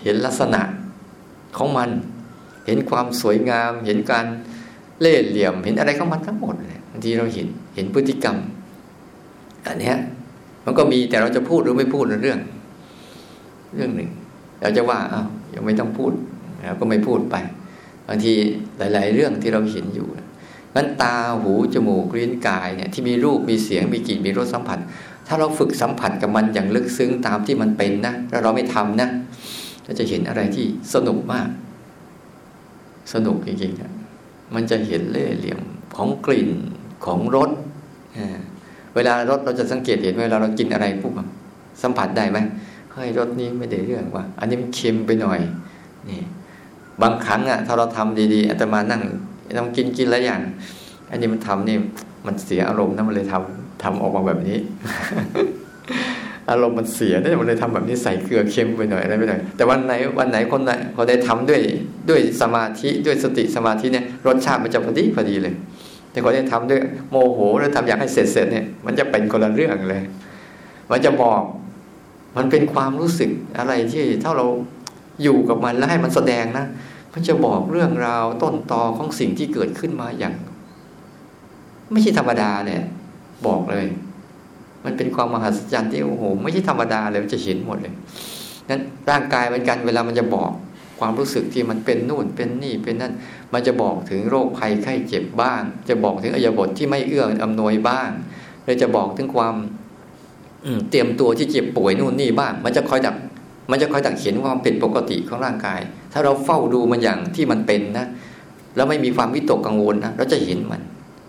[0.03, 0.63] เห็นลักษณะ
[1.57, 1.91] ของมัน
[2.67, 4.27] เห็นความสวยงาม เห็นการ
[5.01, 8.37] เล่ห์เหลี่ยม เห็นอะไรของมันทั้งหมดเลยบางทีเราเห็นเห็นพฤติกรรม
[9.69, 9.93] อันนี้
[10.65, 12.41] มันก็มีแต่เราจะพูดหรือไม่พูดเรื่อง
[13.75, 14.11] เรื่องหนึ่ง
[14.61, 16.13] เราจะว่าอ้าวยังไม่ต้องพูด
[16.65, 17.37] เราก็ไม่พูดไป
[18.09, 18.33] บางที
[18.79, 20.09] หลาย ๆ เรื่องที่เราเห็นอยู่
[20.77, 24.79] นั้นตาหูจมูกลิ้นกายเนี่ยที่มีรูปมีเสียงมีกลิ่นมีรสสัมผัส
[25.27, 29.09] ถ้าเราฝึกสัมผัสกับมันอย่างลึกซึ้งตามที่มันเป็นนะแล้วเราไม่ทำนะ
[29.85, 31.49] เราจะเห็นอะไรที่สนุกมาก
[33.13, 35.61] สนุกจริงๆมันจะเห็นเล่เหลี่ยม
[35.97, 36.51] ของกลิ่น
[37.07, 37.51] ของรส
[38.97, 41.13] เวลารสเราจะสังเกตเห็นเวลาเรากินอะไรปุ๊บ
[41.83, 42.39] สัมผัสได้ไหม
[42.93, 45.41] เฮ้ยรสนี้ไม่ได้เรื่องว่ะอันนี้มันเค็มไปหน่อย
[46.09, 46.21] นี่
[47.03, 49.03] บางครั้งอะถ้าเราทำดีๆอาตมานั่ง
[49.59, 50.41] ต้องกินกินแล้วอย่าง
[51.11, 51.77] อันนี้มันทำนี่
[52.27, 54.59] มันเสียอารมณ์นะมันเลยทำทำออกมาแบบนี้
[56.51, 61.61] อารมณ์มันเสียนี่มันเลยทำแบบนี้ใส่เกลือเค็มไปหน่อยอะไรไปหน่อยแต่วันไหนวันไหนคนไหนเขาได้ทำด้วย
[62.11, 65.55] ด้วยสมาธิด้วยสติสมาธิเนี่ยรสชาติมันจะพอดีพอดีเลย
[66.17, 66.81] แต่เขาได้ทำด้วย
[67.11, 70.03] โมโหแล้วทำอยากให้เสร็จเสร็จเนี่ย มันจะเป็นคนละเรื่องเลย
[70.91, 71.43] มันจะบอก
[72.37, 74.47] มันเป็นความรู้สึกอะไรที่ถ้าเรา
[75.23, 76.67] อยู่กับมันแล้วให้มันแสดงนะ
[77.13, 80.35] มันจะบอกเรื่องราวต้นตอของสิ่งที่เกิดขึ้นมาอย่าง
[81.93, 82.83] ไม่ใช่ธรรมดาเนี่ย
[83.47, 83.87] บอกเลย
[84.85, 87.95] มันเป็นความมหัศจรรย์ที่โอ้โห ไม่ใช่ธรรมดาเลยมันจะเห็นหมดเลย
[88.69, 90.51] นั้นร่างกายเหมือนกันเวลามันจะบอก
[91.01, 93.13] ความรู้สึกที่มันเป็นนู่นเป็นนี่เป็นนั่น
[93.53, 98.11] มันจะบอกถึงโรคภัยไข้เจ็บบ้าง จะบอกถึงอายบทที่ไม่เอื้ออำนวยบ้าง
[98.65, 99.55] หรือจะบอกถึงความ
[100.91, 103.17] เตรียมตัวที่เจ็บป่วยนู่นนี่บ้าง มันจะคอยดัก
[103.71, 105.81] มันจะคอยดักเห็นความผิดปกติของร่างกาย
[106.13, 108.07] ถ้าเราเฝ้าดูมันอย่างที่มันเป็นนะ
[108.77, 110.83] แล้วไม่มีความวิตกกังวลนะเราจะเห็นมัน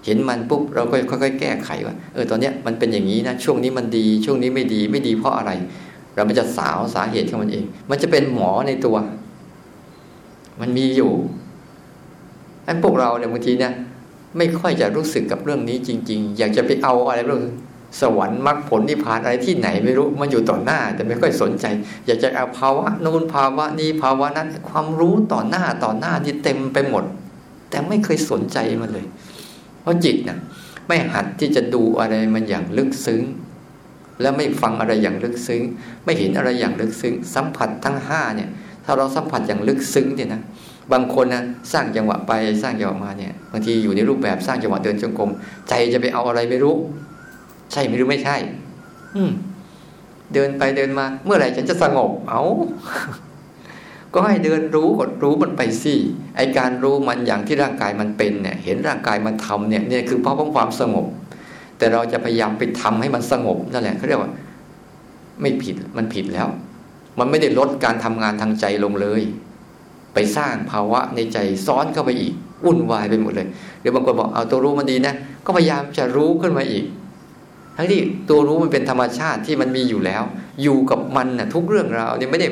[0.05, 5.51] เห็นมันปุ๊บเราก็ค่อยๆแก้ไขว่าเออตอนเนี้ยมันเป็นอย่างนี้นะช่วงนี้มันดี ช่วงนี้ไม่ดีไม่ดีเพราะอะไร
[6.15, 8.95] เรามันจะสาวสาเหตุของมันเอง มันจะเป็นหมอในตัว
[10.61, 11.13] มันมีอยู่
[12.67, 13.73] อันพวกเราเนี่ยบางทีเนี่ย
[14.37, 17.43] ไม่ค่อยจะรู้สึกกับเรื่องนี้จริง ๆ อยากจะไปเอาอะไรเรื่อง
[18.01, 21.65] สวรรค์มรรคผลนิพพานอะไรที่ไหนไม่รู้มันอยู่ต่อหน้า แต่ไม่ค่อยสนใจ
[22.05, 27.03] อยากจะเอาภาวะนู้นภาวะนี้ภาวะนั้น ความรู้ต่อหน้าต่อหน้าที่เต็มไปหมด
[27.69, 29.05] แต่ไม่เคยสนใจมันเลย
[29.81, 30.37] เพราะจิตนะ่ะ
[30.87, 33.21] ไม่หัดที่จะดูอะไรมันอย่างลึกซึ้ง
[34.21, 35.61] และไม่ฟังอะไรอย่างลึกซึ้ง
[36.03, 38.49] ไม่เห็นอะไรอย่างลึกซึ้ง สัมผัสทั้งห้าเนี่ย
[38.89, 40.41] ถ้าเราสัมผัสอย่างลึกซึ้งเนี่ยนะ
[40.93, 45.29] บางคนนะสร้างจังหวะไปสร้างจังหวะมาเนี่ยบางทีอยู่ในรูปแบบสร้างจังหวะเดินจงกรม
[45.69, 46.75] ใจจะไปเอาอะไรไม่รู้
[47.71, 48.37] ใช่หรือไม่ใช่
[49.15, 49.31] อืม
[50.33, 52.41] เดินไปเดินมา เมื่อไหร่ฉันจะสงบเอา
[54.13, 55.95] ก็ให้เดินรู้กดรู้มันไปสิ
[56.35, 61.05] ไอการรู้มันอย่างที่ร่างกายมันเป็นเนี่ย เห็นร่างกายมันทำเนี่ยเนี่ยคือเพราะความสงบ
[61.77, 64.31] แต่เราจะพยายามไปทำให้มันสงบนั่นแหละเขาเรียกว่า
[65.41, 66.47] ไม่ผิดมันผิดแล้ว
[67.19, 69.21] มันไม่ได้ลดการทำงานทางใจลงเลย
[70.13, 72.33] ไปสร้างภาวะในใจซ้อนเข้าไปอีก
[72.65, 73.47] วุ่นวายไปหมดเลย
[73.81, 75.13] เดี๋ยวบางคนบอกเอาตัวรู้มันดีนะ
[75.45, 76.85] ก็พยายามจะรู้ขึ้นมาอีก
[77.77, 80.23] ทั้งที่ตัวรู้มันเป็นธรรมชาติที่มันมีอยู่แล้ว
[80.63, 82.47] อยู่กับมันนะทุกเรื่องราวเนี่ยไม่ได้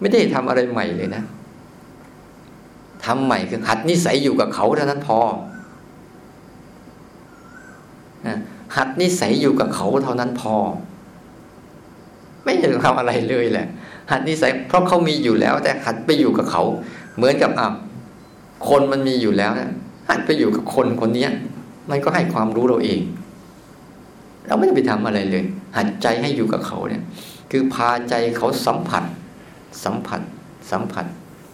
[0.00, 1.22] ไม่ได้ทำอะไรใหม่เลยนะ
[3.04, 5.18] ทำใหม่คือหัดนิสัยอยู่กับเขาเท่านั้นพอ
[8.76, 10.54] หัดนิสัยอยู่กับเขาเท่านั้นพอ
[12.44, 13.66] ไม่ได้ทำอะไรเลยแหละ
[14.10, 16.62] หัดนิสัยเพราะเขามีอยู่แล้ว แต่หัดไปอยู่กับเขา
[17.16, 17.66] เหมือนกับอะ
[18.68, 19.70] คนมันมีอยู่แล้วนะ
[20.08, 21.26] หัดไปอยู่กับคนคนนี้
[21.90, 23.00] มันก็ให้ความรู้เราเอง
[24.46, 25.44] เราไม่ได้ไปทำอะไรเลย
[25.76, 27.02] หัดใจให้อยู่กับเขาเนี่ย
[27.50, 29.04] คือพาใจเขาสัมผัส
[29.84, 30.20] สัมผัส
[30.70, 31.06] สัมผัส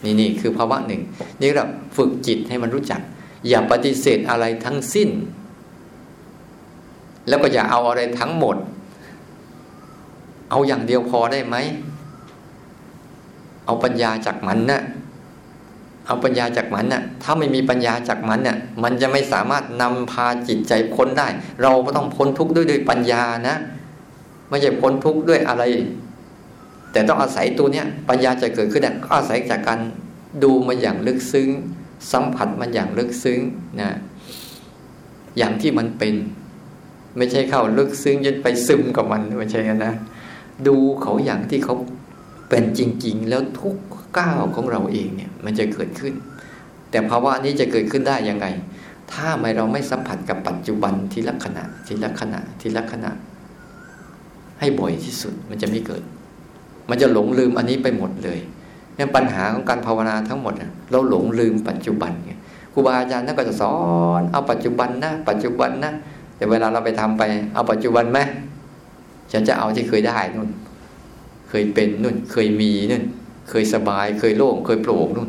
[0.05, 1.03] นี่นี่คือภาวะหนึ่ง
[1.41, 1.65] นี่เรา
[1.97, 3.01] ฝึกจิตให้มันรู้จัก
[3.49, 5.09] อย่าปฏิเสธอะไรทั้งสิ้น
[7.29, 8.57] แล้วก็อย่าเอาอะไรทั้งหมด
[10.51, 11.57] เอาอย่างเดียวพอได้ไหม
[13.67, 14.83] เอาปัญญาจากมันนะ่ะ
[16.07, 21.29] เอาปัญญาจากมันน่ะ ถ้าไม่มีปัญญาจากมันนี่ยมันจะไม่สามารถนำพาจิตใจพ้นได้
[21.63, 23.57] เราก็ต้องพ้นทุกข์ด้วยด้วยปัญญานะ
[24.49, 25.63] ไม่ใช่พ้นทุกข์ด้วยอะไร
[26.93, 29.81] แต่ต้องอาศัยตัวเนี้ยปัญญาจะเกิดขึ้นก็อาศัยจากการ
[30.43, 31.49] ดูมันอย่างลึกซึ้ง
[32.13, 33.41] สัมผัสมันอย่างลึกซึ้ง
[33.81, 33.91] นะ
[35.39, 36.15] อย่างที่มันเป็น
[37.17, 39.95] ไม่ใช่เข้าลึกซึ้งจนไปซึมกับมันไม่ใช่กันนะ
[40.69, 41.75] ดูเขาอย่างที่เขา
[42.49, 43.77] เป็นจริง ๆ แล้วทุก
[44.19, 46.15] ก้าวของเราเองเนี่ยมันจะเกิดขึ้น
[46.91, 48.47] แต่ภาวะนี้จะเกิดขึ้นได้ยังไง
[49.13, 53.11] ถ้าไม่เราไม่สัมผัสกับปัจจุบันทีละขณะทีละขณะทีละขณะ
[54.61, 56.03] ให้บ่อยที่สุดมันจะไม่เกิด
[56.89, 58.39] มันจะหลงลืมอันนี้ไปหมดเลย
[58.97, 60.55] นี่ปัญหาของการภาวนาทั้งหมด
[60.91, 62.33] เราหลงลืมปัจจุบันไง
[62.73, 63.75] ครูบาอาจารย์ท่านก็จะสอ
[64.21, 65.93] นเอาปัจจุบันนะปัจจุบันนะ
[66.37, 67.23] แต่เวลาเราไปทำไป
[67.55, 68.19] เอาปัจจุบันไหม
[69.33, 70.51] ฉันจะเอาที่เคยได้นู่น
[71.49, 73.05] เคยเป็นนู่น เคยมีนู่น
[73.51, 75.29] เคยสบาย เคยโล่ง เคยโปร่งนู่น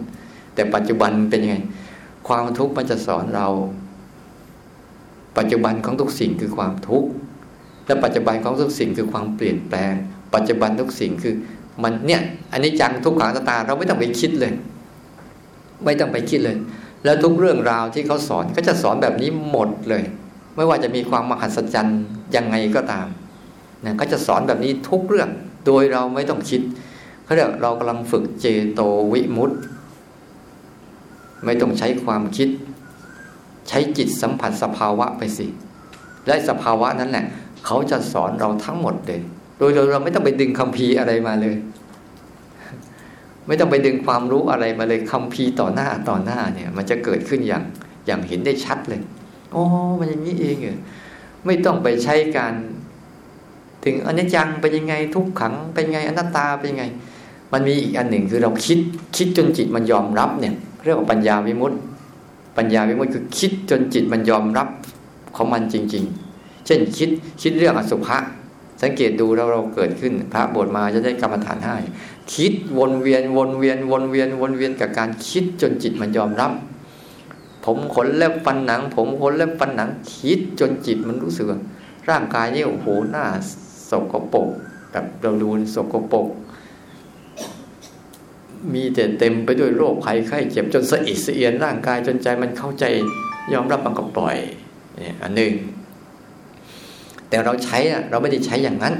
[0.55, 1.57] แต่ปัจจุบันเป็นยังไง
[2.27, 3.47] ความทุกข์มันจะสอนเรา
[5.37, 7.09] ปัจจุบันของทุกสิ่งคือความทุกข์
[7.85, 9.93] และปัจจุบันของทุกสิ่งคือความเปลี่ยนแปลง
[10.35, 11.35] ปัจจุบันทุกสิ่งคือ
[11.83, 14.53] มันเนี่ยอันนี้จังทุกขังตา เราไม่ต้องไปคิดเลย
[15.85, 16.57] ไม่ต้องไปคิดเลย
[17.03, 20.03] แล้วทุกเรื่องราวที่เขาสอนก็จะสอนแบบนี้หมดเลย
[20.55, 21.99] ไม่ว่าจะมีความมหัศจรรย์
[22.35, 23.07] ยังไงก็ตาม
[23.85, 25.29] นะก็จะสอนแบบนี้ทุกเรื่อง
[25.65, 26.61] โดยเราไม่ต้องคิด
[27.23, 29.59] เขาเรียกเรากำลังฝึกเจโตวิมุตต์
[31.45, 32.49] ไม่ต้องใช้ความคิด
[33.69, 35.47] ใช้จิตสัมผัสสภาวะไปสิ
[36.27, 37.25] และสภาวะนั้นแหละ
[37.65, 39.21] เขาจะสอนเราทั้งหมดเลย
[39.57, 41.55] โดยเราไม่ต้องไปดึงคำพีอะไรมาเลย
[43.47, 47.63] ไม่ต้องไปดึงความรู้อะไรมาเลยคำพีต่อหน้าต่อหน้าเนี่ย มันจะเกิดขึ้นอย่าง
[48.07, 49.01] อย่างเห็นได้ชัดเลย
[49.55, 49.63] อ๋อ
[49.99, 50.77] มันอย่างนี้เองเหรอ
[51.45, 52.53] ไม่ต้องไปใช้การ
[53.83, 56.85] ถึงอนิจจังเป็นยังไงทุกขังเป็นยังไงอนัตตาเป็นยังไง
[57.53, 58.79] มันมีอีกอันหนึ่งคือเราคิด
[59.17, 61.77] คิดจนจิตมันยอมรับเนี่ยเรียกว่าปัญญาวิมุตติ
[62.57, 64.67] ปัญญาวิมุตติคือคิดจนจิตมันยอมรับ
[65.35, 66.03] ของมันจริง
[66.35, 67.09] ๆ เช่นคิด
[67.41, 68.17] คิดเรื่องอสุภะ
[68.81, 71.75] สังเกตดูเราเราเกิดขึ้น พระบทมาจะได้กรรมฐานให้
[72.35, 76.51] คิดวนเวียนวนเวียนวนเวียนวนเวียนกับการคิดจนจิตมันยอมรับ
[77.65, 81.45] ผมขนเล็บฟันหนัง ผมขนเล็บฟันหนัง คิดจนจิตมันรู้สึก
[82.09, 83.25] ร่างกายนี่โอ้โหหน้า
[83.91, 84.49] สกปรก
[84.91, 86.27] แบบเราดูสกปรก
[88.73, 92.85] มีแต่เต็มไปด้วยโรคภัยไข้เจ็บจนสะอิดสะเอียนร่างกายจนใจมันเข้าใจ
[93.53, 94.37] ยอมรับมันก็ปล่อย
[94.97, 95.53] เนี่ยอันหนึ่ง
[97.29, 98.95] แต่เราใช้อะเราไม่ได้ใช้อย่างนั้น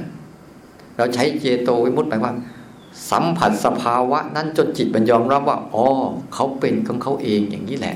[0.98, 2.34] เราใช้เจโตวิมุตต์หมายว่า
[3.12, 5.86] สัมผัสสภาวะนั้นจนจิตมันยอมรับว่าอ๋อ
[6.34, 7.96] เขาเป็นของเขาเองอย่างนี้แหละ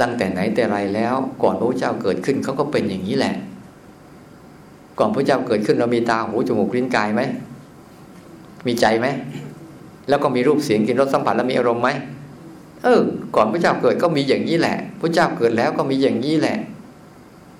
[0.00, 3.34] ตั้งแต่ไหนแต่ไรแล้วก่อนพระเจ้าเกิดขึ้นเขาก็เป็นอย่างนี้แหละ
[5.00, 7.22] ก่อนพระเจ้าเกิดขึ้นเรามีตาหูจมูกลิ้นกายไหม
[8.66, 9.06] มีใจไหม
[10.08, 11.90] แล้วก็มีรูปเสียงกินรสสัมผัสแล้วมีอารมณ์ไหม
[12.82, 13.00] เออ
[13.36, 16.58] ก่อนพระเจ้าเกิดก็มีอย่างนี้แหละพระเจ้าเกิดแล้วก็มีอย่างนี้แหละ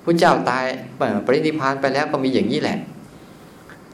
[0.05, 0.65] พระเจ้าตาย
[1.25, 2.77] ปรินิพานไปแล้วก็มีอย่างนี้แหละ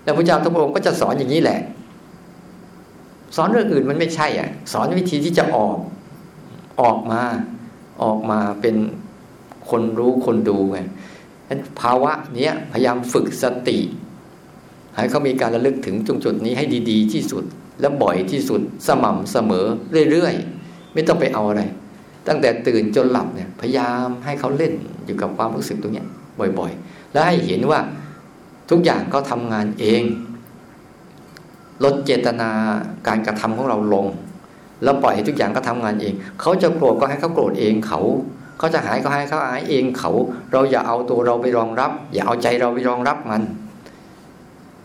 [0.03, 1.59] แล้วพระเจ้าทุกองค์ก็จะสอนอย่างนี้แหละ
[3.35, 5.77] สอนเรื่องอื่นมันไม่ใช่อะ สอนวิธีที่จะออก
[6.81, 7.21] ออกมา
[8.03, 8.75] ออกมาเป็น
[9.69, 10.79] คนรู้คนดูไง
[11.49, 13.79] นั้นภาวะเนี้ยพยายามฝึกสติ
[14.95, 17.43] ให้เขามีการระลึกถึงจุงจุดนี้ให้ดีๆ ที่สุด
[17.79, 19.65] และบ่อยที่สุดสม่ำเสมอ
[20.11, 21.61] เรื่อยๆ ไม่ต้องไปเอาอะไร
[22.27, 24.73] ตั้งแต่ตื่นจนหลับเนี่ยพยายามให้เขาเล่น
[25.05, 26.03] อยู่กับความรู้สึกตรงนี้
[26.59, 27.79] บ่อยๆ แล้วให้เห็นว่า
[28.69, 30.01] ทุกอย่างเขาทางานเอง
[31.83, 32.49] ลดเจตนา
[33.07, 34.05] การกระทำของเราลง
[34.83, 38.01] แล้วปล่อยให้ทุกอย่างก็ทำงานเอง เขาจะโกรธก็ให้เขาโกรธเองเขา
[38.57, 40.11] เขาจะหายก็ให้เขาหายเองเขา
[40.51, 43.43] เราอย่าเอาตัวเราไปรองรับ อย่าเอาใจเราไปรองรับมัน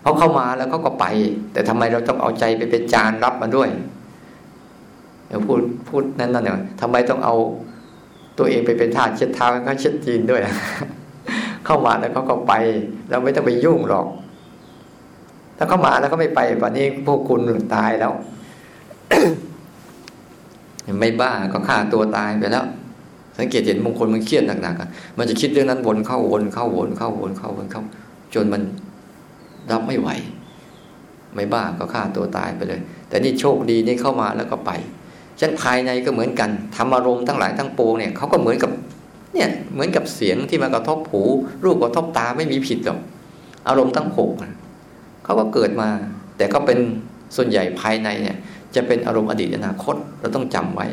[0.03, 1.05] เขาเข้ามาแล้วเขาก็ไป
[1.53, 3.69] แต่ทำไมเราต้องเอาใจไปเป็นจานรับมาด้วย
[5.27, 7.35] เดี๋ยวพูดพูดนั่นนั่นเนี่ยทำไมต้องเอา
[8.39, 10.41] ตัวเองไปเป็นท่าเช็ดเท้าเขาเช็ดจีนด้วย
[11.65, 12.53] เข้ามาแล้วเขาก็ไป
[13.11, 14.07] เราไม่ต้องไปยุ่งหรอก
[15.57, 17.41] ถ้าเข้ามาแล้วก็ไม่ไปวันนี้พวกคุณ
[17.75, 18.13] ตายแล้ว
[21.01, 22.67] ไม่บ้าก็ฆ่าตัวตายไปแล้ว
[23.39, 27.83] สังเกตเห็นบางคนมันเครียดหนักๆมันจะคิดเรื่องนั้นวนเข้าวนเข้าวนเข้าวนเข้าวนเข้า
[28.35, 28.63] จนมัน
[29.73, 30.09] รับไม่ไหว
[31.35, 34.71] ไม่บ้าก็ฆ่าตัวตายไปเลย แต่นี่โชคดีนี่เข้ามาแล้วก็ไป
[35.41, 38.71] ฉันภายในก็เหมือนกันธรรมารมณ์ทั้งหลายทั้งปวงเนี่ยเขาก็เหมือนกับ
[39.35, 41.23] เนี่ยเหมือนกับเสียงที่มากระทบหู
[41.65, 42.99] รูปกระทบตาไม่มีผิดหรอก
[43.69, 44.31] อารมณ์ทั้งหก
[45.25, 45.89] เขาก็เกิดมา
[46.37, 46.79] แต่ก็เป็น
[47.37, 48.37] ส่วนใหญ่ภายในเนี่ย
[48.75, 50.87] จะเป็นอารมณ์อดีตอนาคตเราต้องจำไว้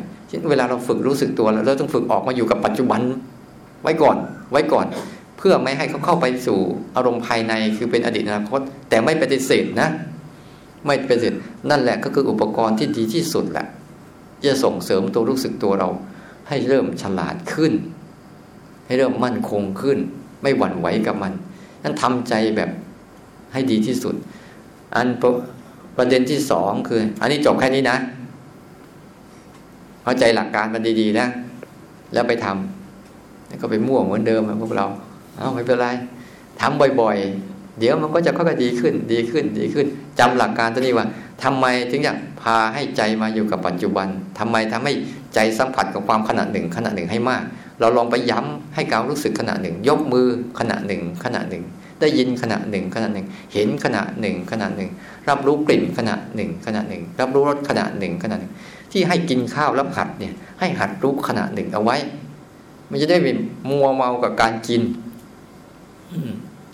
[0.49, 3.01] เวลาเราฝึกรู้สึกตัวแล้วเราต้องฝึกออกมาอยู่กับปัจจุบัน
[3.83, 4.17] ไว้ก่อน
[4.51, 4.87] ไว้ก่อน
[5.37, 6.59] เพื่อไม่ให้เขาเข้าไปสู่
[6.95, 9.89] อารมณ์ภายในคือเป็นอดีตอนาคต แต่ไม่ปฏิเสธนะ
[10.85, 11.33] ไม่ปฏิเสธ
[11.69, 13.67] นั่นแหละก็คืออุปกรณ์ที่ดีที่สุดแหละ
[14.45, 15.89] จะส่งเสริมตัวรู้สึกตัวเรา
[16.47, 17.73] ให้เริ่มฉลาดขึ้น
[18.85, 19.97] ให้เริ่มมั่นคงขึ้น
[20.41, 21.33] ไม่หวั่นไหวกับมัน
[21.83, 22.69] นั่นทำใจแบบ
[23.53, 24.15] ให้ดีที่สุด
[24.95, 25.07] อัน
[25.97, 27.97] ประเด็นที่สองคือ อันนี้จบแค่นี้นะ
[30.09, 31.27] เข้าใจหลักการมันดีๆนะ
[32.13, 34.87] แล้วไปทำแล้วก็ไปมั่วเหมือนเดิมพวกเรา
[35.37, 35.87] เอาไม่เป็นไร
[36.61, 39.85] ทำบ่อยๆ เดี๋ยวมันก็จะค่อยๆดีขึ้น ดีขึ้น ดีขึ้น
[40.19, 41.07] จำหลักการตัวนี้ว่า
[41.43, 44.07] ทำไมถึงอยากพาให้ใจมาอยู่กับปัจจุบัน
[44.39, 44.93] ทำไมทำให้
[45.35, 47.43] ใจสัมผัสกับความขณะหนึ่งขณะหนึ่งให้มาก
[47.79, 50.27] เราลองไปย้ำให้การรู้สึกขณะหนึ่ง ยกมือ
[50.59, 51.63] ขณะหนึ่งขณะหนึ่ง
[52.01, 54.89] ได้ยินขณะหนึ่งขณะหนึ่ง เห็นขณะหนึ่งขณะหนึ่ง
[55.29, 58.51] รับรู้กลิ่นขณะหนึ่งขณะหนึ่ง รับรู้รสขณะหนึ่งขณะหนึ่ง
[58.91, 61.97] ที่ให้กินข้าวรับหัดเนี่ย ให้หัดรู้ขณะหนึ่งเอาไว้
[62.89, 63.31] มันจะได้ไม่
[63.69, 64.81] มัวเมากับการกิน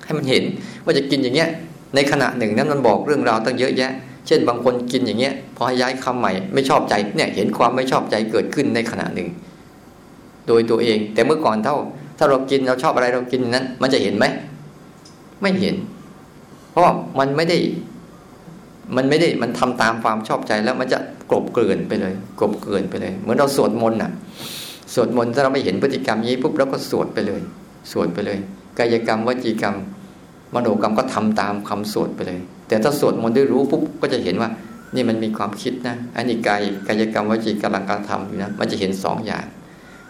[0.04, 0.44] ให้มันเห็น
[0.84, 1.50] ว่าจะกินอย่างเงี้ย
[1.96, 3.92] ในขณะหนึ่งนั้นมันบอกเรื่องราวตั้งเยอะแยะ
[4.28, 9.28] เช่น บางคนกินอย่างเงี้ย พอย้ายคำใหม่ไม่ชอบใจเนี่ย เห็นความไม่ชอบใจเกิดขึ้นในขณะหนึ่ง
[10.48, 11.78] โดยตัวเอง แต่เมื่อก่อนเท่า
[12.18, 14.26] ถ้าเรากินเราชอบอะไรเรากินนั้น มันจะเห็นไหม
[15.42, 15.76] ไม่เห็น
[16.72, 16.84] เพราะ
[17.20, 17.58] มันไม่ได้
[18.96, 24.12] มันไม่ได้มันทำตามความชอบใจแล้วมันจะ กลบเกลื่อนไปเลย กลบเกลื่อนไปเลย เหมือนเราสวดมนต์อะ
[24.94, 27.42] สวดมนต์ถ้าเราไม่เห็นพฤติกรรมนี้ปุ๊บเราก็สวดไปเลย
[27.92, 28.40] สวดไปเลย
[28.80, 29.76] กายกรรมวจีกรรม
[30.54, 34.50] มโนกรรมก็ทำตามคำสวดไปเลย แต่ถ้าสวดมนต์ได้รู้ปุ๊บก็จะเห็นว่า
[34.96, 39.46] นี่มันมีความคิดนะอันนี้กายกายกรรมวจีกรรมการทำอยู่นะมันจะเห็นสองอย่าง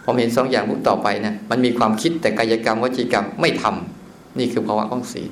[0.02, 5.30] พอเห็นสองอย่างปุ๊บต่อไปนะมันมีความคิดแต่กายกรรมวจีกรรมไม่ทำนี่คือภาวะของศีล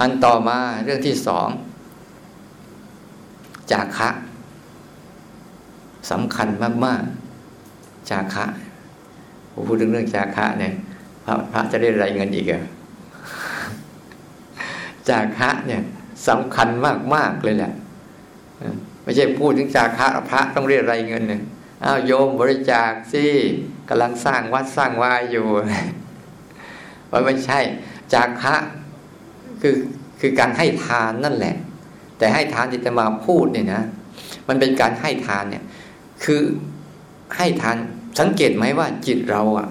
[0.00, 1.48] อันต่อมาเรื่องที่สอง
[3.70, 4.08] จาคะ
[6.10, 6.48] สำคัญ
[6.84, 8.46] มากๆ จาคะ
[9.52, 10.72] ผมพูดถึงเรื่องจาคะเนี่ย
[11.24, 12.62] พระพระจะได้ไรเงินอีกอะ
[15.08, 15.82] จาคะเนี่ย
[16.28, 16.68] สำคัญ
[17.14, 17.72] มากๆเลยแหละ
[19.02, 21.42] ไม่ใช่พูดถึงจาคะพระต้องเรียกไรเงินหนึ่ง
[21.84, 23.24] อ้าวโยมบริจาคสิ
[23.88, 25.46] กำลังสร้างวัดสร้างวายอยู่
[27.10, 27.60] ว่าไม่ใช่
[28.12, 28.54] จาคะ
[29.62, 29.74] คือ
[30.20, 31.56] คือการให้ทานนั่นแหละ
[32.18, 33.82] แต่ให้ทานที่จะมาพูดเนี่ยนะ
[34.48, 35.62] มันเป็นการให้ทานเนี่ย
[36.24, 36.42] คือ
[37.36, 37.76] ให้ทาน
[38.18, 39.68] สังเกตไหมว่า จิตเราอะ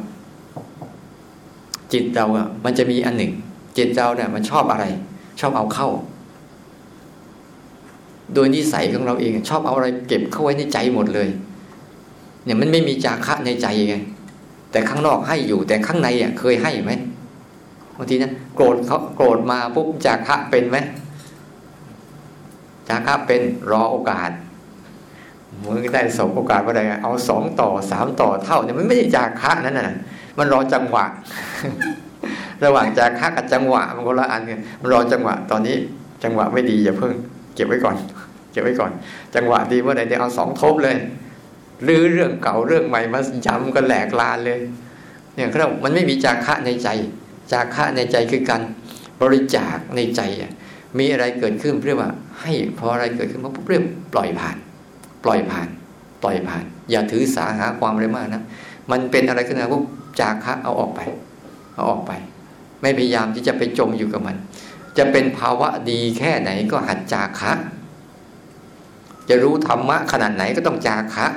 [1.93, 3.31] จิตเราอะ มันจะมีอันหนึ่ง
[3.77, 4.85] จิตเราเนี่ย มันชอบอะไร
[5.39, 5.89] ชอบเอาเข้า
[8.33, 11.29] โดยนิสัยของเราเอง ชอบเอาอะไร เก็บเข้าไว้ในใจหมดเลย
[12.43, 13.95] เนี่ยมันไม่มีจาคะในใจไง
[14.71, 16.91] แต่ข้างนอกให้อยู่ แต่ข้างในอะ เคยให้ไหม
[17.97, 20.77] บางทีนะโกรธเขาโกรธมาปุ๊บจาคะเป็นไหม
[22.87, 24.31] จาคะเป็นรอโอกาส
[25.67, 29.97] มึงได้สองโอกาสว่าได้เอาสองต่อสามต่อเท่าเนี่ยมันไม่ใช่จากคะนั่นน่ะ
[30.37, 31.05] มันรอจังหวะ
[32.65, 35.77] ระหว่างจากคะกับจังหวะมันคนละอันกันมันรอจังหวะ ตอนนี้
[36.23, 37.13] จังหวะไม่ดีอย่าเพิ่ง
[37.55, 37.95] เก็บไว้ก่อน
[38.51, 38.91] เก็บไว้ก่อน
[39.35, 40.95] จังหวะดีเมื่อไหร่เดี๋ยวเอาสองทบเลย
[41.83, 44.59] หรือเรื่องเก่าเรื่องใหม่มาย้ำกันแหลกลานเลย
[45.35, 46.89] เนี่ยเขามันไม่มีจาคะในใจ
[47.51, 48.61] จาคะในใจคือการ
[49.21, 50.21] บริจาคในใจ
[50.99, 54.57] มีอะไรเกิดขึ้นเรียกว่า ให้พออะไรเกิดขึ้นมาปุ๊บเรียกปล่อยผ่าน
[55.23, 55.67] ปล่อยผ่าน
[56.23, 58.43] ปล่อยผ่าน อย่าถือสาหาความอะไรมากนะ
[58.91, 59.83] มันเป็นอะไรขึ้นมาปุ๊บ
[60.21, 61.01] จากคะเอาออกไป
[61.75, 62.11] เอาออกไป
[62.81, 64.35] ไม่พยายามที่จะไปจมอยู่กับมัน
[64.97, 67.53] จะเป็นภาวะดีแค่ไหนก็หัดจาคะ
[69.29, 71.27] จะรู้ธรรมะขนาดไหนก็ต้องจาคะ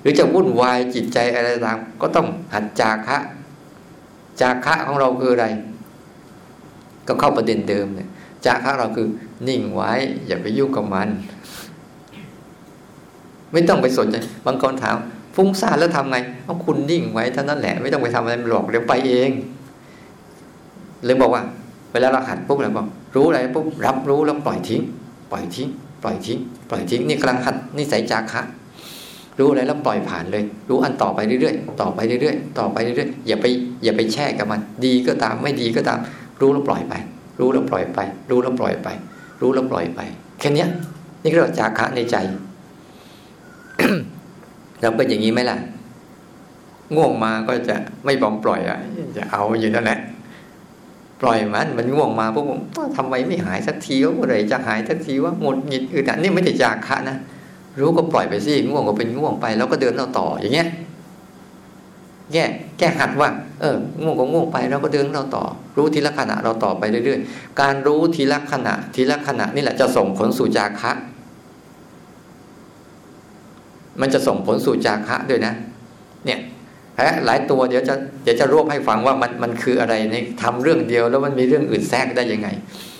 [0.00, 3.18] หรือจะวุ่นวายจิตใจอะไรต่างก็ต้องหัดจาคะ
[4.40, 5.46] จาคะของเราคืออะไร
[7.06, 8.08] ก็เข้าประเด็นเดิมเนี่ย
[8.44, 9.06] จาคะเราคือ
[9.48, 9.92] นิ่งไว้
[10.26, 11.08] อย่าไปยุ่งกับมัน
[13.52, 14.96] ไม่ต้องไปสนใจ บางคนถาม
[15.36, 19.30] ฟุ้งซ่านแล้วทำไง เอาคุณนิ่งไว้เท่านั้นแหละ ไม่ต้องไปทำอะไรหรอกเดี๋ยวไปเอง
[21.04, 21.42] เลยบอกว่า
[21.92, 24.82] เวลาเราหัดปุ๊บเราบอกรู้อะไรปุ๊บรับรู้แล้วปล่อยทิ้ง
[25.30, 25.68] ปล่อยทิ้ง
[26.02, 26.38] ปล่อยทิ้ง
[26.70, 28.42] ปล่อยทิ้ง นี่กำลังหัดนิสัยจาคะ
[29.38, 33.46] รู้อะไรแล้วปล่อยผ่านเลย รู้อันต่อไปเรื่อยๆ ต่อไปเรื่อยๆ ต่อไปเรื่อยๆ อย่าไป
[33.84, 35.98] อย่าไปแช่กับมัน ดีก็ตามไม่ดีก็ตาม
[36.40, 36.94] รู้แล้วปล่อยไป
[37.40, 37.98] รู้แล้วปล่อยไป
[38.30, 38.88] รู้แล้วปล่อยไป
[39.40, 40.00] รู้แล้วปล่อยไป
[40.40, 40.66] แค่นี้
[41.22, 42.16] นี่ก็เรียกว่าจาคะในใจ
[44.80, 45.58] เราก็นอย่างนี้ไหมล่ะ
[46.94, 48.78] ง่วงมาก็จะไม่บองปล่อยอะ
[49.16, 49.98] จะเอาอยู่นั่นแหละ
[51.20, 52.60] ปล่อยมันมันง่วงมาพวกผม
[52.96, 57.16] ทำไมไม่หายสักทีว่าเมื่อไรจะหายสักทีว่าหมดหงิดอืดอันนี่ไม่ใช่จากคะนะ
[57.80, 60.68] รู้ก็ปล่อยไปสิง่วงก็เป็นง่วงไป แล้วก็เดินเราต่ออย่างเงี้ย
[62.32, 62.44] แก้
[62.78, 63.28] แก้หัดว่า
[63.60, 65.44] เออ ง่วงก็ง่วงไปแล้วก็เดินเราต่อ
[65.76, 70.92] รู้ทีละขณะเราต่อไปเรื่อยๆ การรู้ทีละขณะทีละขณะนี่แหละจะส่งผลสู่จาคะ
[74.00, 75.54] มันจะส่งผลสู่จาคะด้วยนะ
[76.26, 76.40] เนี่ย
[77.26, 82.48] หลายตัวเดี๋ยวจะเดี๋ยวจะรวบให้ฟังว่ามันมันคืออะไรในทำเรื่องเดียวแล้วมันมีเรื่องอื่นแทรกได้ยังไง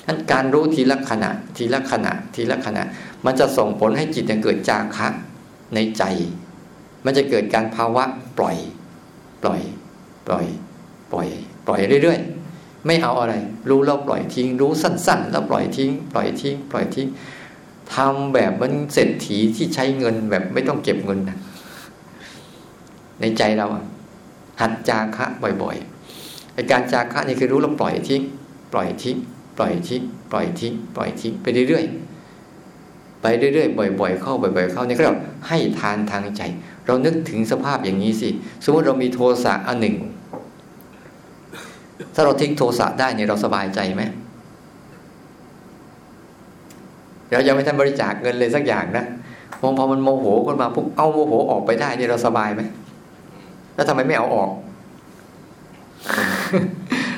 [0.07, 2.83] นั้นการรู้ทีละขณะ ทีละขณะ ทีละขณะ
[3.27, 5.09] มันจะส่งผลให้จิตเกิดจาคะ
[5.75, 6.03] ในใจ
[7.05, 8.05] มันจะเกิดการภาวะ
[8.39, 8.57] ปล่อย
[9.43, 9.61] ปล่อย
[10.27, 10.47] ปล่อย
[11.13, 11.29] ปล่อย
[11.67, 13.35] ปล่อยเรื่อยๆไม่เอาอะไร
[13.71, 17.07] รู้แล้วปล่อยทิ้ง รู้สั้น ๆ แล้วปล่อยทิ้ง ปล่อยทิ้ง ปล่อยทิ้ง
[17.95, 21.39] ทำแบบมันเศรษฐีที่ใช้เงินแบบไม่ต้องเก็บเงินนะ
[23.21, 23.67] ในใจเรา
[24.61, 25.27] หัดจาคะ
[25.63, 28.23] บ่อยๆไอการจาคะนี่คือรู้แล้วปล่อยทิ้ง
[28.73, 29.17] ปล่อยทิ้ง
[29.57, 35.17] ปล่อยทิ้งปล่อยทิ้งปล่อยทิ้งไปเรื่อยๆไปเรื่อยๆบ่อย ๆ เข้าบ่อย ๆ เข้านี่ก็เรา
[35.49, 36.43] ให้ทานทางใจ
[36.87, 38.29] เรานึกถึงสภาพอย่างนี้สิ
[38.65, 39.97] สมมติเรามีโทสะอันหนึ่ง
[42.15, 44.03] ถ้าเราทิ้งโทสะได้เนี่ยเราสบายใจไหม
[47.31, 49.05] เรายังไม่ทันบริจาคเงินเลยสักอย่างนะ
[49.61, 52.63] พอพอมันโมโหขึ้นมาปุ๊บเอาโมโหออกไปได้เนี่ยเราสบายไหม
[53.75, 54.51] แล้วทำไมไม่เอาออก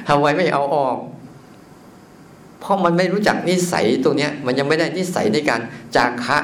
[0.08, 0.96] ทำไมไม่เอาออก
[2.60, 5.60] เพราะมันไม่รู้จักนิสัยตัวเนี้ย มันยังไม่ได้นิสัยในการ
[5.96, 6.38] จากคะ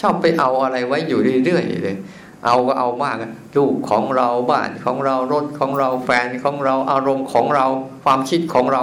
[0.00, 1.96] ชอบไปเอาอะไรไว้อยู่เรื่อยๆเลย
[2.44, 3.16] เอาก็เอามาก
[3.56, 7.66] ลูกของเราบ้านของเรารถของเราแฟนของเราอารมณ์ของเรา
[8.04, 8.82] ความคิดของเรา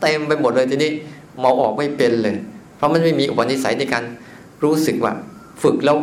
[0.00, 0.92] เต็มไปหมดเลยทีนี้
[1.42, 2.36] มองออกไม่เป็นเลย
[2.82, 4.04] ราะมันไม่มีอุปนิสัยในการ
[4.62, 5.12] รู้สึกว่า
[5.62, 5.98] ฝึกแล้ว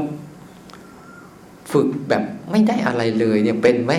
[1.72, 3.94] ฝึกแบบไม่ได้อะไรเลยเนี่ยเป็นไหม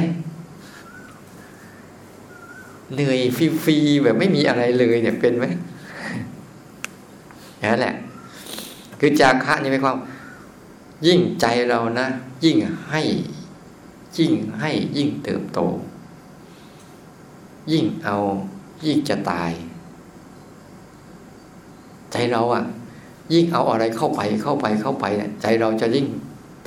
[2.95, 5.45] เหนื่อยฟรีๆแบบไม่มีอะไรเลยเนี่ยเป็นไหม
[7.73, 7.95] นั่นแหละ
[9.01, 9.97] คือจาคะนี่เป็นความ
[11.07, 12.07] ยิ่งใจเรานะ
[12.45, 12.57] ยิ่ง
[12.91, 13.03] ให้
[14.19, 15.59] ยิ่งให้ยิ่งเติบโต
[17.73, 18.17] ยิ่งเอา
[18.87, 19.53] ยิ่งจะตาย
[22.13, 22.65] ใจเราอะ่ะ
[23.33, 26.07] ยิ่งเอาอะไรเข้าไปเข้าไปเข้าไปเนี่ยใจเราจะยิ่ง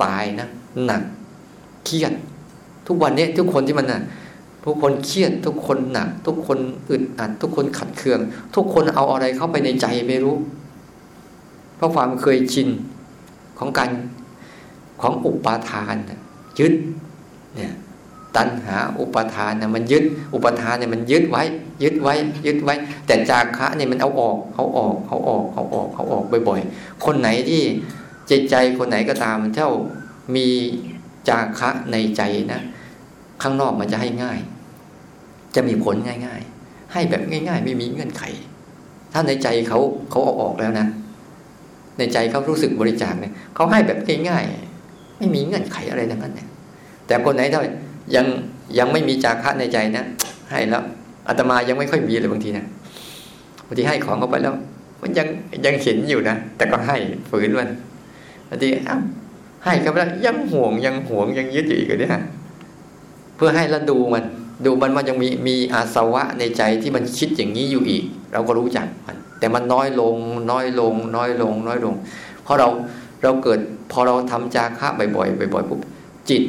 [0.02, 0.48] ตายนะ
[0.84, 1.02] หนัก
[1.84, 2.12] เครียด
[2.86, 4.02] ทุกวันนี้ทุกคนที่มันน่ะ
[4.64, 6.58] ทุกคนเครียดทุกคนหนัก ทุกคน
[6.90, 8.20] อึดอัด ทุกคนขัดเคือง
[8.54, 10.36] ทุกคนเอาอะไรเข้าไปในใจไม่รู้
[11.76, 12.68] เพราะความเคยชิน
[13.58, 13.90] ของการ
[15.02, 15.94] ของอุปาทาน
[16.58, 16.72] ยึด
[17.54, 17.72] เนี่ย
[18.36, 21.42] ตัณหาอุปทานเนี่ยมันยึดอุปทานเนี่ยมันยึดไว้
[21.82, 22.14] ยึดไว้
[22.46, 22.74] ยึดไว้
[23.06, 27.62] แต่จาคะเนี่ยมันเอาออกเขาออกเขาออกเขาออกเขาออกบ่อยๆ คนไหนที่
[28.30, 29.70] จิตใจคนไหนก็ตามเท่า
[30.36, 30.48] มี
[31.28, 32.60] จาคะในใจนะ
[33.42, 34.38] ข้างนอกมันจะให้ง่าย
[35.54, 38.22] จะมีผลง่าย ๆ ให้แบบง่าย ๆ ไม่มีเงื่อนไข
[39.12, 39.78] ถ้าในใจเขา
[40.10, 40.86] เขาเอาออกแล้วนะ
[41.98, 46.48] ในใจเขารู้สึกบริจาคเนี่ยเขาให้แบบง่ายๆไม่มีเงื่อนไขอะไรทั้งนั้นเนี่ย
[47.06, 47.60] แต่คนไหนถ้า
[48.14, 48.26] ยัง
[48.78, 50.04] ยังไม่มีจาคะในใจนะ
[50.50, 50.84] ให้แล้ว
[51.28, 52.66] อาตมายังไม่ค่อยมีเลยบางทีนะ
[53.66, 54.54] บางทีให้ของเขาไปแล้ว
[55.02, 55.28] มันยัง
[55.64, 56.96] ยังเห็นอยู่นะแต่ก็ให้
[57.30, 57.68] ฝืนมัน
[58.48, 58.96] บางทีอ้า
[59.64, 62.22] ให้เขาไปแล้วยังห่วงยังห่วงยังยึดอยู่อีกเนี่ย
[63.36, 64.24] เพื่อให้แล้วดูมัน
[64.66, 70.16] ดูมันว่ายังมีมีอาสวะในใจที่มันคิดอย่างนี้อยู่อีก เราก็รู้จักมัน แต่มันน้อยลง
[70.50, 71.94] น้อยลง น้อยลง น้อยลง
[72.42, 72.68] เพราะเรา
[73.22, 73.60] เราเกิด
[73.92, 75.80] พอเราทำจาคะบ่อยๆบ่อยๆปุ๊บ
[76.28, 76.42] จิต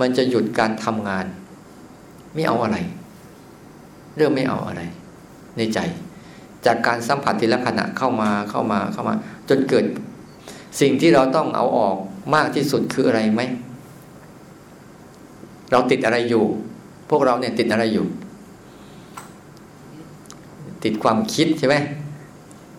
[0.00, 1.26] มันจะหยุดการทำงาน
[2.34, 2.78] ไม่เอาอะไร
[4.16, 4.82] เรื่องไม่เอาอะไร
[5.56, 5.78] ในใจ
[6.66, 9.14] จากการสัมผัสทีละขณะเข้ามาเข้ามาเข้ามา
[9.48, 9.84] จนเกิด
[10.80, 11.96] สิ่งที่เราต้องเอาออก
[12.34, 13.42] มากที่สุดคืออะไรไหม
[15.70, 16.44] เราติดอะไรอยู่
[17.10, 18.06] พวกเราเนี่ยติดอะไรอยู่
[20.84, 21.76] ติดความคิดใช่ไหม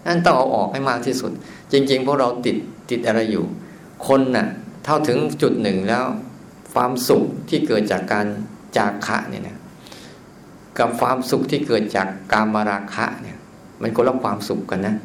[0.06, 1.32] นั่นต้องเอาออกให้มากที่สุด
[1.72, 2.58] จริง ๆ พวกเราติด
[2.89, 3.45] ติดอะไรอยู่
[4.08, 4.48] คนน่ะ
[4.86, 6.06] เท่าถึงจุดหนึ่งแล้ว
[6.74, 8.26] ความสุขที่เกิดจากการ
[8.78, 9.58] จากขะเนี่ยนะ
[10.80, 13.38] กับความสุขที่เกิดจากกามราคะเนี่ย
[13.82, 14.96] มันคนละความสุขกันนะ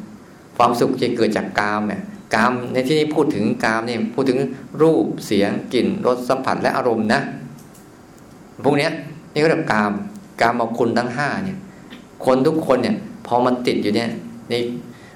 [0.57, 2.03] ความสุขที่เกิดจากกามเนี่ย
[2.35, 4.39] กามในที่นี้พูดถึงกามเนี่ยพูดถึง
[4.83, 7.21] รูปเสียงกลิ่นรสสัมผัสและอารมณ์นะ
[8.65, 8.93] พวกเนี้ย
[9.33, 9.93] นี่ก็เรียกกาม
[10.41, 11.59] กามเอาคุณทั้งห้าเนี่ย
[12.25, 12.97] คนทุกคนเนี่ย
[13.27, 14.11] พอมันติดอยู่เนี่ย
[14.53, 14.63] นี่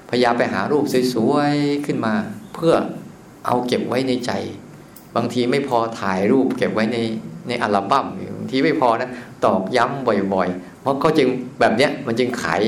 [0.09, 0.83] พยายามไปหารูป
[1.13, 2.13] สวยๆขึ้นมา
[2.53, 2.73] เพื่อ
[3.45, 4.31] เอาเก็บไว้ในใจ
[5.15, 6.97] บางทีไม่พอถ่ายรูปเก็บไว้ใน
[7.47, 8.05] ในอัลบั้ม
[8.37, 9.09] บางทีไม่พอนะ
[9.45, 11.27] ตอกย้ำบ่อย ๆ เพราะเขาจึง
[11.59, 12.61] แบบเนี้ยมันจึงขาย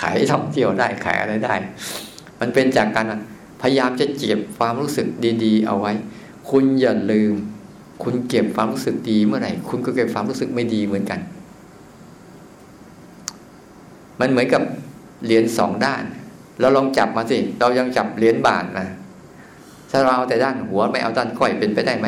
[0.00, 1.54] ขายท่องเที่ยวได้ขายอะไรได้
[2.40, 3.06] มันเป็นจากการ
[3.62, 5.06] พยายามจะเก็บความรู้สึก
[5.44, 5.92] ดี ๆ เอาไว้
[6.50, 7.34] คุณอย่าลืม
[8.02, 11.20] คุณเก็บความรู้สึกดีเมื่อไหร่ คุณก็เก็บความรู้สึกไม่ดีเหมือนกัน
[14.20, 14.62] มันเหมือนกับ
[15.24, 16.04] เหรียญสองด้าน
[16.60, 18.88] เราลองจับมาสิ เรายังจับเหรียญบาทนะ
[19.96, 22.06] ถ้าเราเอาแต่ด้านหัวไม่เอาด้านก้อยเป็นไปได้ไหม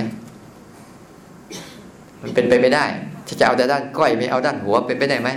[2.23, 2.85] มันเป็นไปไม่ได้
[3.27, 5.29] ถ้าจะเอาแต่ด้านก้อยไม่เอาด้านหัวเป็นไปได้ไหม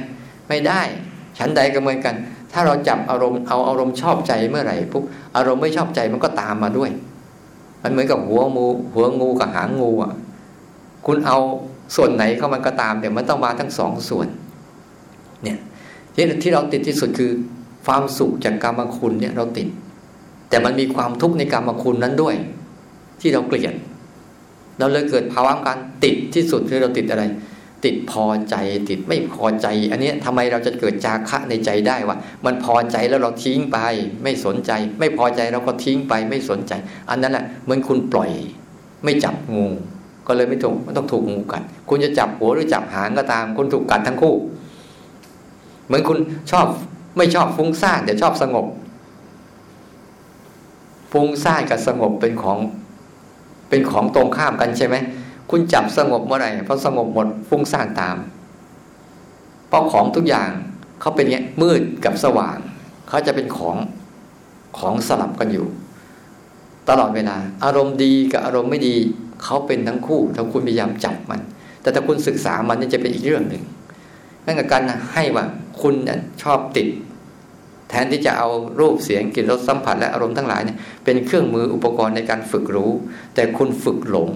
[0.49, 0.81] ไม่ได้
[1.37, 2.15] ชั้นใดก็เหมือนกัน
[2.53, 5.03] ถ้าเราจับอารมณ์เอาอารมณ์ชอบใจเมื่อไหร่ปุ๊บ
[5.35, 6.89] อารมณ์ไม่ชอบใจมันก็ตามมาด้วย
[7.83, 10.13] มันเหมือนกับหัวงูหัวงูกับหางงูอะ
[11.05, 11.37] คุณเอา
[11.95, 14.27] ส่วนไหนเข้ามันก็ตามเดี๋ยวมันต้องมาทั้งสองส่วน
[15.43, 15.59] เนี่ย
[16.13, 17.31] ที่ที่เราติดที่สุดคือ
[17.85, 19.67] ความสุขจากกรรมคุณเนี่ยเราติด
[20.49, 22.35] แต่มันมีความทุกข์ในกรรมคุณนั้นด้วย
[23.21, 23.73] ที่เราเกลียด
[24.79, 27.23] เราเลยเกิดภาวะการติดที่สุดคือเราติดอะไร
[27.85, 28.55] ติดพอใจ
[28.89, 33.77] ติดไม่พอใจ อันนี้ทำไมเราจะเกิดจาคะในใจได้วะมันพอใจแล้วเราทิ้งไป
[34.23, 36.73] ไม่สนใจ ไม่พอใจเราก็ทิ้งไปไม่สนใจ
[37.09, 38.31] อันนั้นแหละเหมือนคุณปล่อย
[39.03, 39.65] ไม่จับงู
[40.27, 44.35] ก็เลยไม่ถูกมันต้องถูกงูกัด คุณจะจับหัวหรือจับหางก็ตาม คุณถูกกัดทั้งคู่
[45.87, 46.17] เหมือนคุณ
[46.51, 46.65] ชอบ
[47.17, 48.65] ไม่ชอบฟุ้งซ่านแต่ชอบสงบ
[51.11, 52.59] ฟุ้งซ่านกับสงบเป็นของ
[53.69, 54.95] เป็นของตรงข้ามกันใช่ไหม
[55.49, 58.17] คุณจับสงบเมื่อไหร่พอสงบหมดฟุ้งซ่านตาม
[59.67, 60.49] เพราะของทุกอย่าง
[61.01, 62.57] เขาเป็นเงี้ยมืดกับสว่าง
[63.07, 63.77] เขาจะเป็นของ
[64.77, 65.67] ของสลับกันอยู่
[66.89, 68.95] ตลอดเวลา อารมณ์ดีกับอารมณ์ไม่ดี
[69.43, 71.41] เขาเป็นทั้งคู่ถ้าคุณพยายามจับมัน
[71.81, 73.63] แต่ถ้าคุณศึกษามันนี่จะเป็นอีกเรื่องหนึ่ง
[74.45, 74.81] นั่นกับการ
[75.13, 75.45] ให้ว่า
[75.81, 75.93] คุณ
[76.43, 76.87] ชอบติด
[77.89, 82.91] แทนที่จะเอารูปเสียงกลิ่นรสสัมผัสและอารมณ์ทั้งหลายเนี่ยเป็นเครื่องมืออุปกรณ์ในการฝึกรู้
[83.35, 84.29] แต่คุณฝึกหลง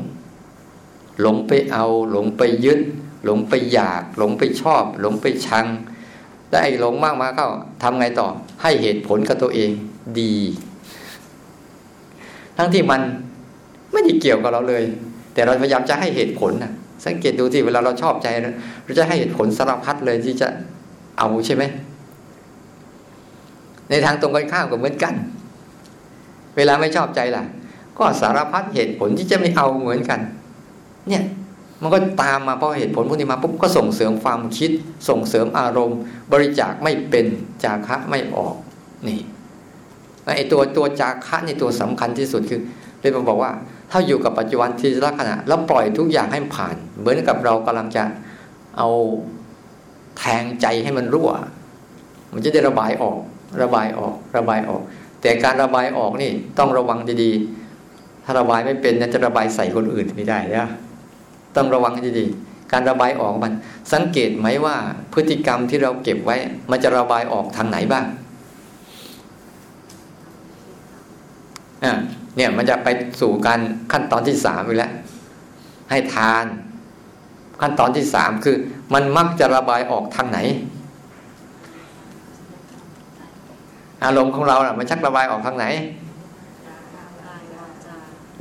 [1.22, 2.80] หลงไปเอา หลงไปยึด
[3.26, 5.66] หลงไปอยาก หลงไปชอบ หลงไปชัง
[6.50, 7.46] แล้วไอ้หลงมากมาก็
[7.84, 8.28] ทำไงต่อ
[8.62, 9.70] ให้เหตุผลกับตัวเอง
[10.20, 10.36] ดี
[12.58, 13.02] ทั้งที่มัน
[13.92, 14.84] ไม่ได้เกี่ยวกับเราเลย
[15.34, 16.72] แต่เราพยายามจะให้เหตุผลนะ
[17.06, 18.28] สังเกตดูที่เวลาเราชอบใจ
[18.84, 20.48] เราจะให้เหตุผลสารพัดเลยที่จะ
[21.20, 21.64] เอาใช่ไหม
[23.94, 25.14] ในทางตรงกันข้ามก็เหมือนกัน
[26.56, 27.44] เวลาไม่ชอบใจล่ะ
[27.98, 30.20] ก็สารพัดเหตุผลที่จะไม่เอาเหมือนกัน
[31.08, 31.24] เนี่ย
[31.82, 34.72] มันก็ตามมาเพราะเหตุผลพวกนี้มาปุ๊บก็ส่งเสริมความคิด
[35.10, 36.00] ส่งเสริมอารมณ์
[36.34, 37.26] บริจาคไม่เป็น
[37.64, 38.56] จาคะไม่ออก
[39.08, 39.20] นี่
[40.38, 42.62] ไอตัวตัวจาคะในตัวสำคัญที่สุดคือ
[43.00, 43.52] เลยมบอกว่า
[43.92, 48.04] ถ้าอยู่กับปัจจุบันที่ลักษณะ แล้วปล่อยทุกอย่างให้ผ่าน เหมือนกับเรากำลังจะ
[48.78, 48.90] เอา
[50.18, 51.32] แทงใจให้มันรั่ว
[52.34, 53.20] มันจะได้ระบายออก
[53.62, 54.82] ระบายออกระบายออก
[55.22, 60.68] แต่การระบายออกนี่ต้องระวังดีๆ ถ้าระบายไม่เป็นจะระบายใส่คนอื่นไม่ได้นะ
[61.56, 63.54] ต้องระวังดีๆ การระบายออกมัน
[63.94, 64.76] สังเกตไหมว่า
[65.14, 66.38] พฤติกรรมที่เราเก็บไว้
[66.72, 68.06] มันจะระบายออกทางไหนบ้าง
[71.84, 71.94] อ่า
[72.36, 72.88] เนี่ยมันจะไป
[73.22, 73.60] สู่การ
[73.92, 74.94] ขั้นตอนที่สามอีกแล้ว
[75.90, 76.46] ให้ทาน
[77.62, 78.56] ขั้นตอนที่สามคือ
[78.94, 80.40] มันมักจะระบายออกทางไหน
[84.06, 85.66] อารมณ์ของเราอะมันชักระบายออกทางไหน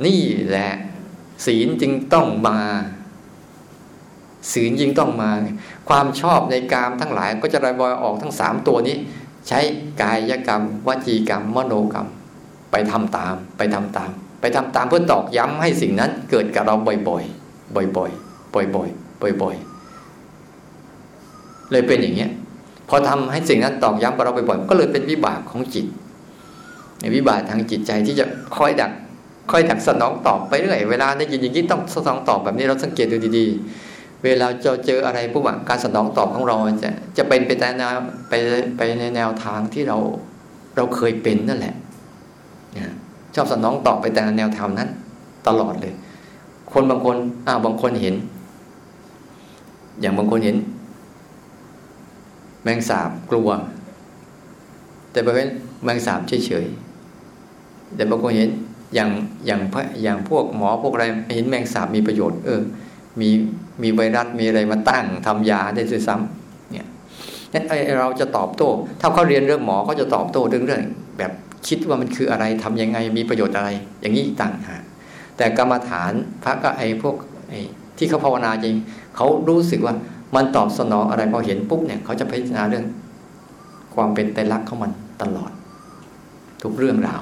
[0.05, 0.71] นี่แหละ
[1.45, 2.57] ศีลจึงต้องมา
[4.53, 5.29] ศีลจึงต้องมา
[5.89, 8.95] ความชอบในกามทั้งหลาย ก็จะระบายออกทั้งสามตัวนี้
[9.47, 9.59] ใช้
[10.01, 12.07] กายกรรม วจีกรรม มโนกรรม
[12.71, 14.09] ไปทำตาม ไปทำตาม
[14.41, 22.31] ไปทำตามเพื่อตอกย้ำให้สิ่งนั้นเกิดกับเราบ่อยๆบ่อยๆบ่อยๆบ่อยๆเลยเป็นอย่างเงี้ย
[22.89, 25.85] พอทำให้สิ่งนั้นตอกย้ำกับเราบ่อยๆก็เลยเป็นวิบากของจิต
[26.99, 28.25] ในวิบากทางจิตใจที่จะ
[28.57, 28.91] คอยดัก
[29.51, 37.91] คอยดักสนองตอบไปเรื่อยเวลาได้ยินอย่างนี้ต้องสนองตอบแบบนี้เราสังเกตดูดีๆ เวลาจะเจออะไรปุ๊บการสนองตอบของเราจะจะเป็นไปในแนว
[38.29, 38.33] ไป
[38.77, 39.97] ไปในแนวทางที่เรา
[40.75, 41.75] เราเคยเป็นนั่นแหละ
[43.35, 44.89] ชอบสนองตอบไปแต่แนวทางนั้น
[45.47, 45.93] ตลอดเลย
[46.73, 47.15] คนบางคน
[47.47, 48.15] อ้าบางคนเห็น
[50.01, 50.55] อย่างบางคนเห็น
[52.63, 53.49] แมงสาบกลัว
[55.11, 55.49] แต่บางคน
[55.83, 58.49] แมงสาบเฉยๆแต่บางคนเห็น
[58.95, 59.09] อย่าง
[59.45, 59.61] อย่าง
[60.03, 61.05] อย่างพวกหมอพวกอะไร
[61.35, 62.61] เห็นแมงสาบมีประโยชน์ เออ
[63.19, 63.29] มี
[63.83, 66.87] มีไวรัสมีอะไรมาตั้งทำยาได้ด้วยซ้ำเนี่ย
[67.53, 67.65] นั้น
[67.99, 68.69] เราจะตอบโต้
[69.01, 70.83] ถ้าเขาเรียนเรื่องหมอเขาจะตอบโต้เรื่องเรื่อง
[71.17, 71.31] แบบ
[71.67, 73.69] คิดว่ามันคืออะไรทํำยังไงมีประโยชน์อะไร
[74.01, 74.83] อย่างนี้ต่างหาก
[75.37, 76.11] แต่กรรมฐาน
[76.43, 77.15] พระก็ไอ้พวก
[77.49, 77.59] ไอ้
[77.97, 78.75] ที่เขาภาวนาจริง
[79.15, 79.95] เขารู้สึกว่า
[80.35, 82.85] มันตอบสนองอะไรพอเห็นปุ๊บเนี่ยเขาจะพิจารณาเรื่อง
[83.95, 85.51] ความเป็นไตรลักษณ์ของมันตลอด
[86.63, 87.21] ทุกเรื่องราว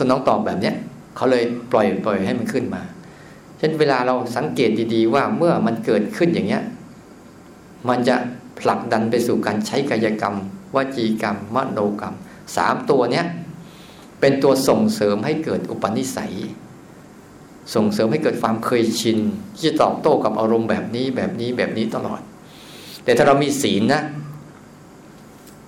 [0.00, 0.74] สนองตอบแบบเนี้ย
[1.16, 2.82] เขาเลยปล่อยปล่อยให้มันขึ้นมา
[3.58, 6.62] เช่นเวลาเราสังเกตดีๆ ว่าเมื่อมันเกิดขึ้นอย่างเนี้ย
[7.88, 8.16] มันจะ
[8.60, 10.36] ผลักดันไปสู่การใช้กายกรรม
[10.74, 12.14] วจีกรรม มโนกรรม
[12.56, 13.26] สามตัวเนี้ย
[14.20, 16.34] เป็นตัวส่งเสริมให้เกิดอุปนิสัย
[17.74, 19.18] ส่งเสริมให้เกิดความเคยชิน
[19.56, 22.20] ที่จะตอบโต้กับอารมณ์แบบนี้แบบนี้แบบนี้ตลอด
[23.04, 24.02] แต่ถ้าเรามีศีลนะ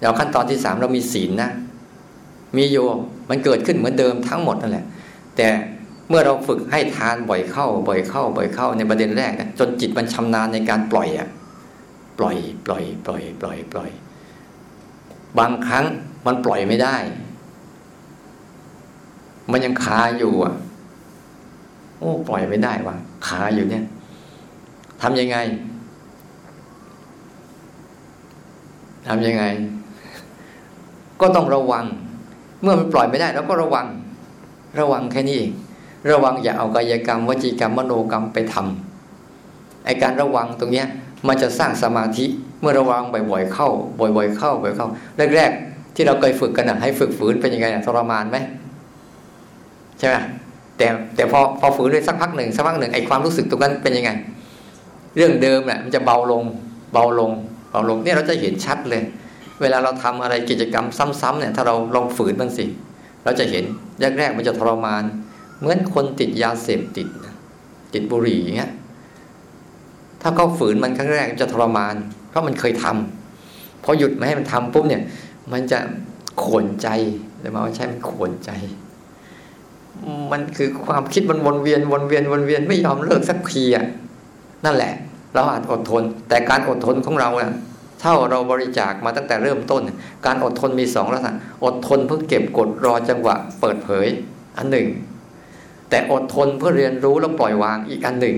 [0.02, 1.50] เราขั้นตอนที่สามเรามีศีลนะ
[2.56, 2.76] มีโย
[3.30, 4.86] มันเกิดขึ้นเหมือนเดิมทั้งหมดนั่นแหละ
[5.36, 5.48] แต่
[6.08, 11.28] เมื่อเราฝึกให้ทานบ่อยเข้า บ่อยเข้า บ่อยเข้าในประเด็นแรกนะจนจิตมันชำนาญในการปล่อยอะ
[12.18, 12.36] ปล่อย
[12.66, 13.90] ปล่อย ปล่อย ปล่อย ปล่อย
[15.38, 15.84] บางครั้ง
[16.26, 16.96] มันปล่อยไม่ได้
[19.52, 20.54] มันยังคาอยู่อะ
[21.98, 22.96] โอ้ปล่อยไม่ได้วะ
[23.26, 23.84] คาอยู่เนี่ย
[25.02, 25.36] ทำยังไง
[29.08, 29.44] ทำยังไง
[31.20, 31.84] ก็ต้องระวัง
[32.62, 33.86] เมื่อมันปล่อยไม่ได้เราก็ระวัง
[34.80, 35.52] ระวังแค่นี้เอง
[36.10, 40.86] ระวังอย่าเอากายกรรมวจีกรรมมโนกรรมไปทำไอการระวังตรงเนี้ย
[41.26, 42.24] มันจะสร้างสมาธิ
[42.60, 43.68] เมื่อระวังบ่อยๆเข้า
[43.98, 44.88] บ่อยๆเข้าบ่อยๆเข้า
[45.36, 48.36] แรกๆที่เราเคยฝึกกันนะให้ฝึกฝืนเป็นยังไงทรมานไหม
[49.98, 50.16] ใช่ไหม
[50.78, 54.10] แต่แต่พอพอฝืนด้วยสักพักหนึ่งสักพักหนึ่งไอความรู้สึกตรงนั้นเป็นยังไง
[55.16, 56.44] เรื่องเดิมแหละมันจะเบาลง
[56.92, 57.32] เบาลง
[57.70, 59.02] เบาลงเนี่ยเราจะเห็นชัดเลย
[59.60, 60.86] เวลาเราทำอะไรกิจกรรม
[61.20, 62.66] ซ้ำๆเนี่ยถ้าเราลองฝืนมันสิ
[63.24, 63.64] เราจะเห็น
[64.18, 65.04] แรกๆมันจะทรมาน
[65.58, 67.08] เหมือนคนติดยาเสพติด
[67.94, 68.72] ติดบุหรี่อย่างเงี้ย
[70.22, 71.94] ถ้าเขาฝืนมันครั้งแรกจะทรมาน
[72.28, 75.02] เพราะมันเคยทำพอหยุดไม่ให้มันทำปุ๊บเนี่ย
[75.52, 75.78] มันจะ
[76.42, 76.88] ขวนใจ
[77.40, 78.50] เลยมาว่าใช่มันขวนใจ
[80.32, 83.84] มันคือความคิดมันวนเวียนวนเวียนวนเวียนไม่ยอมเลิกสักทีอะ
[84.64, 84.92] นั่นแหละ
[85.34, 87.52] เราอาจอดทน แต่การอดทนของเราเนี่ย
[88.00, 89.82] เท่าเราบริจาคมาตั้งแต่เริ่มต้น
[90.26, 91.34] การอดทนมีสองลักษณะ
[91.64, 94.06] อดทนเพื่อเก็บกดรอจังหวะ เปิดเผย
[94.58, 94.86] อันหนึ่ง
[95.90, 98.36] แต่อดทนเพื่อเรียนรู้แล้วปล่อยวางอีกอันหนึ่ง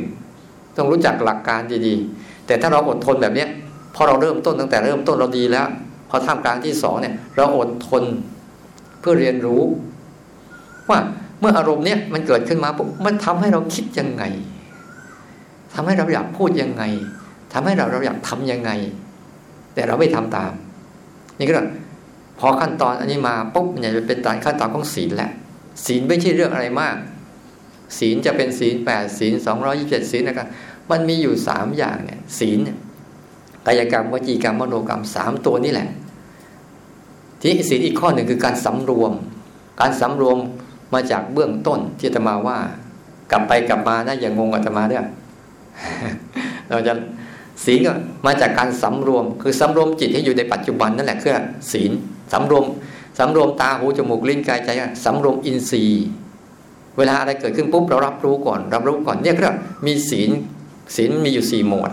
[0.76, 3.48] ต้องรู้จักหลักการดีๆ แต่ถ้าเราอดทนแบบเนี้ย
[3.94, 5.66] พอเราเริ่มต้นตั้งแต่เริ่มต้นเราดีแล้ว
[6.10, 8.04] พอท่ามกลางที่สองเนี่ย เราอดทน
[9.00, 9.62] เพื่อเรียนรู้
[10.90, 10.98] ว่า
[11.40, 14.24] เมื่ออารมณ์เนี้ยมันเกิดขึ้นมาปุ๊บมันทำให้เราคิดยังไง
[15.74, 16.82] ทำให้เราอยากพูดยังไง
[17.52, 18.70] ทำให้เราเราอยากทํำยังไง
[19.74, 20.52] แต่เราไม่ทำตาม
[21.38, 21.52] นี่ก็
[22.38, 25.30] พอขั้นตอนอันนี้มาปุ๊บมันจะเป็นตอนขั้นตอนของศีลแหละ
[25.84, 26.96] ศีลไม่ใช่เรื่องอะไรมาก
[27.98, 30.48] ศีลจะเป็นศีลแปดศีลสองร้อยี่สิบเจ็ดศีลนะครับ
[30.90, 32.58] มันมีอยู่สามอย่างเนี่ยศีล
[33.66, 35.88] กายกรรมวจีกรรมมโนกรรมสามตัวนี่แหละ
[37.42, 39.12] ที่ศีลอีกข้อหนึ่งคือการสำรวม
[39.80, 40.38] การสำรวม
[40.94, 42.58] มาจากเบื้องต้นที่จะมาว่า
[43.30, 45.06] กลับไปกลับมานะอย่างงงอาตมาเด้วย
[46.70, 46.92] เราจะ
[47.64, 47.92] ศีลก็
[48.26, 51.32] มาจากการสำรวม คือสำรวมจิตให้อยู่ในปัจจุบันนั่นแหละคือ
[51.72, 51.90] ศีล
[52.32, 52.64] สำรวม
[53.18, 54.70] สำรวมตาหูจมูกลิ้นกายใจ
[55.04, 56.04] สำรวมอินทรีย์
[56.98, 59.50] เวลาอะไรเกิดขึ้นปุ๊บเรารับรู้ก่อน รับรู้ก่อนเนี่ยก็
[59.86, 60.30] มีศีล
[60.96, 61.90] ศีลมีอยู่สี่หมวด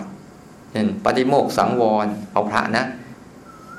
[0.71, 2.85] เช่นปฏิโมกสังวรเอาพระนะ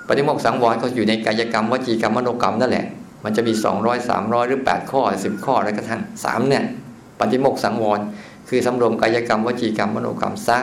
[0.08, 2.86] ปฏิโมกสังวรก็อยู่ในกายกรรมวจีกรรมมโนกรรมนั่นแหละ
[3.24, 6.64] มันจะมีสองร้อยสามร้อยหรือแปดข้อสิบข้ออะไรก็ทั้งสามเนี่ย
[7.18, 8.00] ปฏิโมกสังวร
[8.48, 10.58] คือสำรวมกายกรรมวจีกรรมมโนกรรมซะ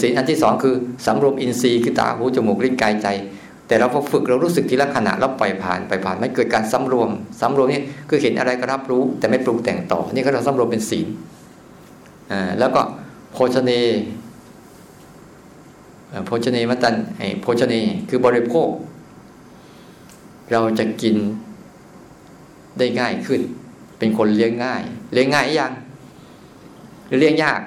[0.00, 0.74] ศีลอันที่สองคือ
[1.06, 3.08] สำรวมอินทรีย์คือตาหูจมูกลิ้นกายใจ
[3.66, 11.06] แต่เราพอฝึกเรารู้สึกทีละขณะแล้วปล่อยผ่านไปผ่านไม่เกิดการสำรวมสำรวมนี่คือเห็นอะไรก็รับรู้แต่ไม่ปรุงแต่งต่อ นี่ก็เราสำรวมเป็นศีล
[12.30, 12.82] อ่าแล้วก็
[13.32, 13.70] โภชเน
[16.26, 17.74] โภชเนมัตันไอโภชเน
[18.08, 18.68] คือบริโภค
[20.52, 21.16] เราจะกิน
[22.78, 23.40] ได้ง่ายขึ้น
[23.98, 25.72] เป็นคนเลี้ยงง่าย เลี้ยงง่ายยัง
[27.06, 27.60] หรือเลี้ยงยาก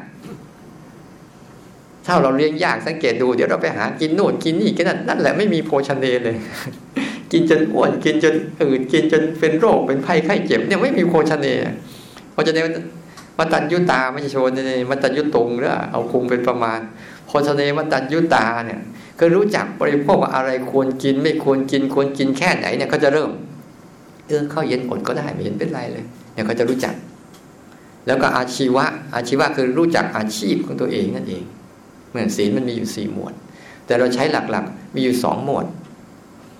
[2.06, 6.38] ถ้าเราเลี้ยงยากสังเกตดูเดี๋ยวเราไปหากินโน่นกินนี่กันนั่นนั่นแหละไม่มีโภชเนเลย
[7.32, 11.48] กินจนอ้วนกินจนอืดกินจนเป็นโรคเป็นไข้ไข้เจ็บเนี่ยไม่มีโภชเน
[12.32, 12.66] เพราะฉะนั้น
[13.38, 16.80] มัตัญยุตาไม่ใช่โชนนี่มัตัญยุตงหรือเอาคุมเป็นประมาณ
[17.28, 18.80] โภชเนมัตัญยุตาเนี่ย
[19.20, 23.32] ก็รู้จักบริโภคอะไรควรกินไม่ควรกินควรกินแค่ไหนเนี่ยเขาจะเริ่ม
[24.28, 26.04] เออข้าวเย็นอดก็ได้ไม่เห็นเป็นไรเลย
[26.34, 26.94] เนี่ยเขาจะรู้จัก
[28.08, 31.44] แล้วก็อาชีวะ อาชีวะคือรู้จักอาชีพของตัวเองนั่นเอง
[32.10, 33.34] เหมือนศีลมันมีอยู่สี่หมวด
[33.86, 35.66] แต่เราใช้หลักๆ มีอยู่สองหมวด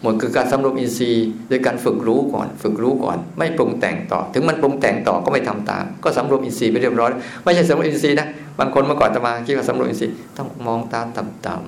[0.02, 7.12] หมวดคือการสำรวมอินทรีย์โดยการฝึกรู้ก่อน ฝึกรู้ก่อน ไม่ปรุงแต่งต่อ ถึงมันปรุงแต่งต่อก็ไม่ทำตาม ก็สำรวมอินทรีย์ไปเรียบร้อย
[7.44, 8.28] ไม่ใช่สำรวมอินทรีย์นะ
[8.60, 11.68] บางคนเมื่อก่อนจะมาคิดว่าสำรวมอินทรีย์ต้องมองตาต่ำ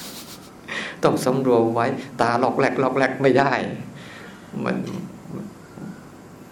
[0.00, 1.86] ๆต้องสำรวมไว้
[2.20, 3.52] ตาหลอกแหลกหลอกแหลกไม่ได้
[4.64, 4.76] มัน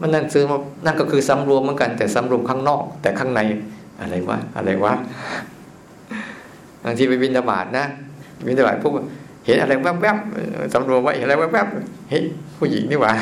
[0.01, 3.41] มันนั่นซื้อมานั่นก็คือสำรวมเหมือนกัน แต่สำรวมข้างนอก แต่ข้างใน
[4.01, 4.93] อะไรวะอะไรวะ
[6.85, 7.85] บางทีไปบินธบาตนะ
[8.47, 8.93] บินธบาตพวก
[9.47, 9.73] เห็นอะไร
[10.03, 12.25] แวบๆสำรวมว่าเห็นอะไรแวบๆเฮ้ย
[12.59, 13.13] ผู้หญิงนี่หว่า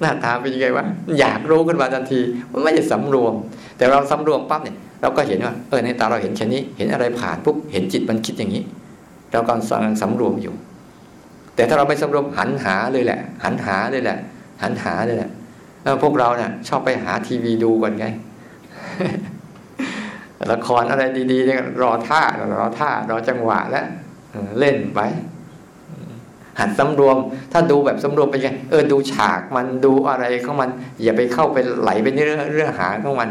[0.00, 0.84] หน้าตาเป็นยังไงวะ
[1.18, 2.20] อยากรู้ขึ้นมาทันที
[2.52, 3.34] มันไม่ใช่สำรวม
[3.76, 8.62] แต่เราสำรวมปั๊บเนี่ยเราก็เห็นว่าเออในตาเราเห็นแค่นี้ เห็นอะไรผ่านปุ๊บเห็นจิตมันคิดอย่างนี้
[9.32, 10.54] เรากำลังสำรวมอยู่
[11.56, 14.18] แต่ถ้าเราไม่สำรวมหันหาเลยแหละ หันหาเลยแหละ
[14.62, 15.30] หันหาเลยแหละ
[16.02, 18.06] พวกเราเนี่ยชอบไปหาทีวีดูกันไง
[20.52, 21.02] ละครอะไร
[21.32, 23.86] ดีๆเนี่ยรอท่ารอท่ารอจังหวะแล้ว
[24.58, 25.00] เล่นไป
[26.60, 27.16] หัดสำรวม
[27.52, 30.70] ถ้าดูแบบสำรวมไปยังเออดูฉากมันดูอะไรของมัน
[31.02, 33.28] อย่าไปเข้าไปไหลไปในเรื่องเรื่องหาของมัน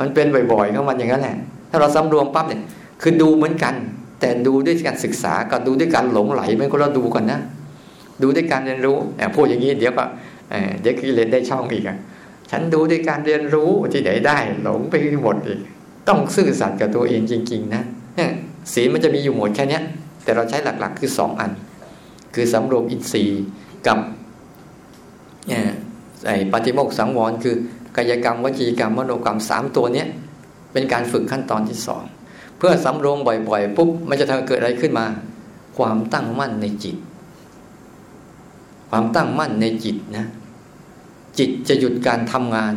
[0.00, 1.36] มันเป็นบ่อยๆของมันอย่างนั้นแหละ
[1.70, 2.62] ถ้าเราสำรวมปั๊บเนี่ย
[3.02, 3.74] คือดูเหมือนกัน
[4.22, 7.40] แต่ดูด้วยการศึกษากับดูด้วยการหลงไหลไมันก็เราดูก่อนนะ
[8.22, 10.04] ดูด้วยการเรียนรู้แอบพูดอย่างนี้เดี๋ยวก็
[10.80, 11.96] เดี๋ยวกิเลสได้ช่องอีกอะ
[12.50, 15.60] ฉันดูด้วยการเรียนรู้ที่ไหนได้ หลงไปหมดอีก
[16.08, 17.82] ต้องซื่อสัตย์กับตัวเองจริง ๆ นะ
[18.72, 19.80] ศีลมันจะมีอยู่หมดแค่นี้
[20.24, 21.50] แต่เราใช้หลักๆ คือสองอัน
[22.34, 23.42] คือสำรวมอินทรีย์
[23.86, 23.98] กับ
[26.26, 27.54] ไอ้ปฏิโมกสังวรคือ
[27.96, 30.08] กายกรรมวจีกรรมมโนกรรมสามตัวเนี้ย
[30.72, 32.02] เป็นการฝึกขั้นตอนที่สอง
[32.64, 35.06] พื่อสำรวมบ่อยๆปุ๊บมันจะทำเกิดอะไรขึ้นมา
[35.76, 36.96] ความตั้งมั่นในจิต
[38.90, 40.26] ความตั้งมั่นในจิตนะ
[41.38, 42.74] จิตจะหยุดการทำงาน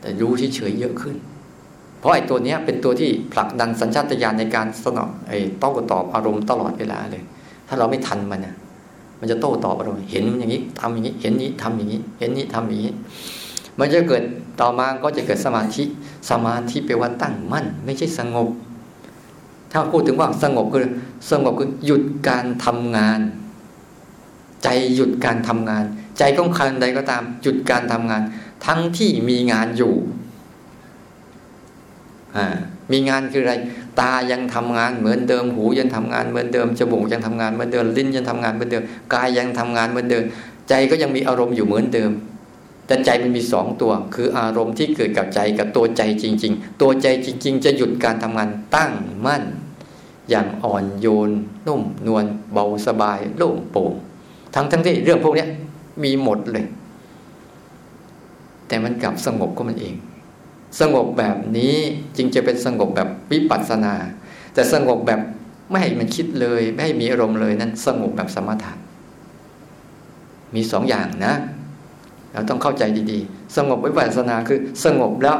[0.00, 1.16] แต่รู้เฉยๆเยอะขึ้น
[1.98, 7.22] เพราะไอ้ตัวนี้เป็นตัวที่ผลักดันสัญชาตญาณในการสนองไอ้ต้องตอบอารมณ์ตลอดเวลาเลย
[7.68, 8.54] ถ้าเราไม่ทันมันนะ
[9.20, 12.92] มันจะโต้ตอบอารมณ์เห็นอย่างนี้ทำอย่างนี้ เห็นนี้ทำอย่างนี้ เห็นนี้ทำอย่างนี้
[13.78, 14.22] มันจะเกิด
[14.60, 15.84] ต่อมาก็จะเกิดสมาธิ
[16.30, 18.48] สมาธิแปลว่าตั้งมั่น ไม่ใช่สงบ
[19.72, 20.86] ถ้าพูดถึงว่าสงบคือ
[21.30, 23.20] สงบคือหยุดการทำงาน
[24.62, 25.84] ใจหยุดการทำงาน
[26.18, 28.22] ใจของใครใดก็ตามหยุดการทำงาน
[28.66, 29.94] ทั้งที่มีงานอยู่
[32.92, 33.54] มีงานคืออะไร
[34.00, 40.24] ตายังทำงานเหมือนเดิมหูยังทำงานเหมือนเดิมจมูกยังทำงานเหมือนเดิมลิ้นยังทำงานเหมือนเดิมกายยังทำงานเหมือนเดิม
[40.68, 42.10] ใจก็ยังมีอารมณ์อยู่เหมือนเดิม
[42.88, 48.92] แต่ใจมันมีสองตัว คืออารมณ์ที่เกิดกับใจกับตัวใจจริง ๆ ตัวใจจริง ๆ จะหยุดการทำงานตั้ง
[49.26, 49.42] มั่น
[50.30, 51.30] อย่างอ่อนโยน
[51.66, 53.92] นุ่มนวลเบาสบายโล่งโปร่ง
[54.54, 55.46] ทั้งทั้งที่เรื่องพวกนี้
[56.02, 56.66] มีหมดเลย
[58.68, 59.94] แต่มันกลับสงบก็มันเอง
[60.80, 61.76] สงบแบบนี้
[62.16, 63.94] จึงจะเป็นสงบแบบวิปัสสนา
[64.54, 65.20] แต่สงบแบบ
[65.70, 68.72] ไม่ให้มันคิดเลย ไม่ให้มีอารมณ์เลยนั้น สงบแบบสมถะ
[70.54, 71.34] มีสองอย่างนะ
[72.38, 72.82] เราต้องเข้าใจ
[73.12, 75.38] ดีๆ สงบวิปัสสนาคือสงบแล้ว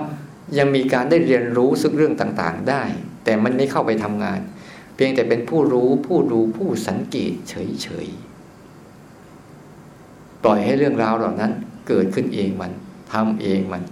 [0.58, 2.82] ยังมีการได้เรียนรู้ซึ่งเรื่องต่างๆได้
[3.24, 4.40] แต่มันไม่เข้าไปทำงาน
[4.94, 11.52] เพียงแต่เป็นผู้รู้ผู้ดูผู้สังเกตเฉยๆปล่อยให้เรื่องราวเหล่านั้น
[11.88, 12.72] เกิดขึ้นเองมัน
[13.12, 13.82] ทำเองมัน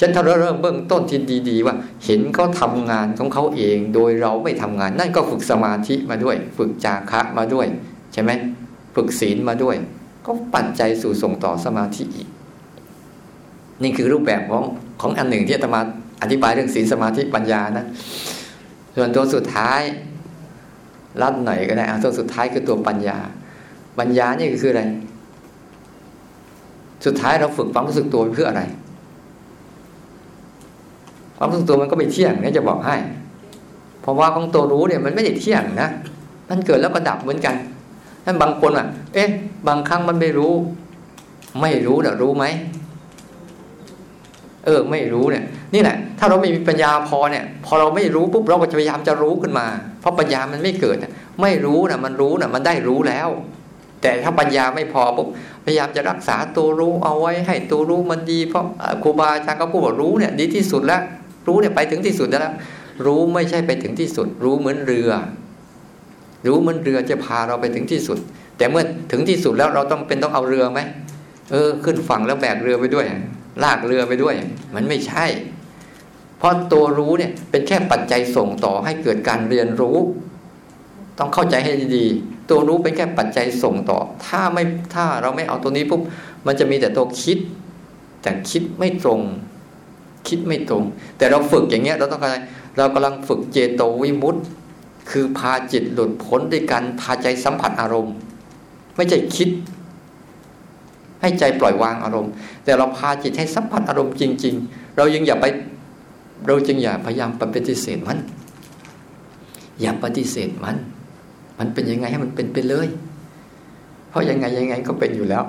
[0.00, 7.66] ฉันถ้าเริ่มเบื้องต้นที่ดีๆ ว่า เห็นเขาทางานของเขาเอง โดยเราไม่ทำงาน นั่นก็ฝึกสมาธิมาด้วย ฝึกจาคะมาด้วย
[8.12, 8.30] ใช่ไหม
[8.94, 9.76] ฝึกศีลมาด้วย
[10.26, 12.28] ก็ปัจจัยสู่ส่งต่อสมาธิอีก
[13.82, 14.64] นี่คือรูปแบบของ
[15.00, 15.80] ของอันหนึ่งที่อาตมา
[16.22, 17.86] อธิบายเรื่องศีลสมาธิปัญญานะ
[18.96, 19.80] ส่วนตัวสุดท้าย
[21.22, 23.18] รัดหน่อยก็ได้ตัวสุดท้ายคือตัวปัญญา
[23.98, 24.82] ปัญญานี่คืออะไร
[27.06, 28.62] สุดท้ายเราฝึกความรู้สึกตัวเพื่ออะไร
[31.38, 32.96] ความรู้สึกตัวมันก็ไม่เที่ยงนี่จะบอกให้
[34.02, 35.88] เพราะว่าของตัวรู้เนี่ยมันไม่ได้เที่ยงนะ
[36.48, 37.54] มันเกิดแล้วก็ดับเหมือนกัน
[38.24, 39.28] ท่านบางคนอะ เอ๊ะ
[39.68, 40.52] บางครั้งมันไม่รู้
[41.60, 42.44] ไม่รู้นะรู้ไหม
[44.64, 45.44] เออ ไม่รู้เนี่ย
[45.74, 49.66] นี่แหละ ถ้าเราไม่มีปัญญาพอเนี่ย พอเราไม่รู้ปุ๊บเราก็จะพยายามจะรู้ขึ้นมา
[50.00, 50.96] เพราะปัญญามันไม่เกิด
[51.42, 53.28] ไม่รู้นะมันรู้นะมันได้รู้แล้ว
[54.02, 55.28] แต่ถ้าปัญญาไม่พอปุ๊บ
[55.64, 58.64] พยายามจะรักษาตัวรู้เอาไว้ให้ตัวรู้มันดี เพราะ
[59.02, 61.00] ครูบาอาจารย์ก็พูดว่ารู้เนี่ย ดีที่สุดแล้ว
[61.46, 62.54] รู้เนี่ยไปถึงที่สุดแล้ว
[63.06, 65.10] รู้ไม่ใช่ไปถึงที่สุด รู้เหมือนเรือ
[66.46, 68.18] รู้เหมือนเรือจะพาเราไปถึงที่สุด
[68.58, 70.80] แต่เมื่อถึงที่สุดแล้วเราต้องเป็นต้องเอาเรือไหม
[71.52, 73.06] เออ ขึ้นฝั่งแล้วแบกเรือไปด้วย
[73.62, 74.34] ลากเรือไปด้วย
[74.74, 75.26] มันไม่ใช่
[76.38, 79.96] เพราะตัวรู้เนี่ยเป็นแค่ปัจจัยส่งต่อให้เกิดการเรียนรู้
[81.18, 84.62] ต้องเข้าใจให้ดีๆตัวรู้เป็นแค่ปัจจัยส่งต่อ ถ้าไม่
[84.94, 86.00] ถ้าเราไม่เอาตัวนี้ปุ๊บ
[86.46, 87.38] มันจะมีแต่ตัวคิด
[88.22, 89.20] แต่คิดไม่ตรง
[90.28, 90.82] คิดไม่ตรง
[91.18, 92.30] แต่เราฝึกอย่างเงี้ย เราต้องการ
[92.76, 94.44] เรากำลังฝึกเจโตวิมุตต์
[95.10, 98.14] คือพาจิตหลุดพ้นด้วยการพาใจสัมผัสอารมณ์
[98.96, 99.48] ไม่ใช่คิด
[101.24, 102.32] ให้ใจปล่อยวางอารมณ์
[102.64, 105.46] แต่เราพาจิตให้สัมผัสอารมณ์จริง ๆ เรายังอย่าไป
[106.46, 108.18] เราจึงอย่าพยายามปฏิเสธมัน
[109.80, 110.76] อย่าปฏิเสธมัน
[111.58, 112.88] มันเป็นยังไงให้มันเป็นไปเลย
[114.08, 115.44] เพราะยังไงยังไงก็เป็นอยู่แล้ว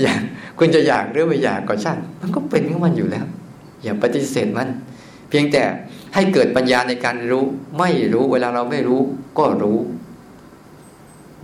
[0.00, 0.20] อยาก
[0.58, 3.26] คุณจะอยากหรือไม่อยากก็ช่างมันก็เป็นของมันอยู่แล้ว
[3.82, 4.68] อย่าปฏิเสธมัน
[5.28, 5.62] เพียงแต่
[6.14, 7.44] ให้เกิดปัญญาในการรู้
[7.78, 9.00] ไม่รู้เวลาเราไม่รู้
[9.38, 9.78] ก็รู้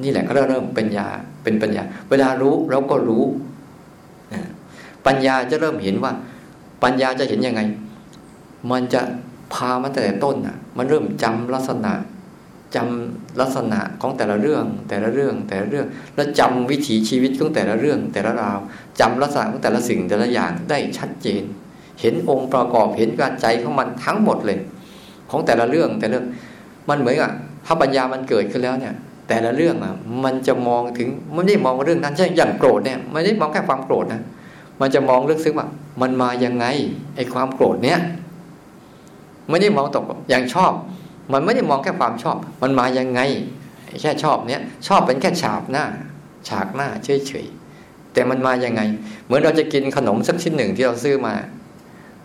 [0.03, 1.07] นี่แหละก็เริ่มปัญญา
[1.43, 3.25] เป็นปัญญา เวลารู้เราก็รู้
[5.07, 6.13] ปัญญาจะเริ่มเห็นว่า
[6.83, 7.61] ปัญญาจะเห็นยังไง
[8.71, 9.01] มันจะ
[9.53, 11.93] พามันแต่ต้นอะ มันเริ่มจำลักษณะ
[12.75, 18.59] จำลักษณะของแต่ละเรื่อง แต่ละเรื่องแต่ละเรื่อง แล้วจำวิถีชีวิตของแต่ละเรื่อง แต่ละราว
[19.01, 21.43] จำลักษณะของแต่ละสิ่งแต่ละอย่างได้ชัดเจน
[22.01, 24.59] เห็นองค์ประกอบเห็นการใจของมันทั้งหมดเลย
[25.31, 26.25] ของแต่ละเรื่องแต่เรื่อง
[26.89, 27.31] มันเหมือนกับ
[27.67, 28.95] ถ้าปัญญามันเกิดขึ้นแล้วเนี่ย
[29.33, 34.23] แต่ละเรื่องอะ มันจะมองถึงมันไม่ได้มองเรื่องนั้นใช่อย่างโกรธเนี่ยไม่ได้มองแค่ความโกรธนะ
[34.81, 35.69] มันจะมองลึกซึ้งว่า
[36.01, 36.67] มันมายังไง
[37.17, 37.99] ไอ้ความโกรธเนี้ย
[39.51, 40.73] ไม่ได้มองตกอย่างชอบ
[41.33, 43.21] มันไม่ได้มองแค่ความชอบ มันมายังไง
[44.03, 45.85] แค่ชอบเนี้ยชอบเป็นแค่ฉากหน้า
[46.49, 48.81] ฉากหน้าเฉยๆแต่มันมายังไง
[49.25, 51.35] เหมือนเราจะกินขนมสักชิ้นหนึ่งที่เราซื้อมา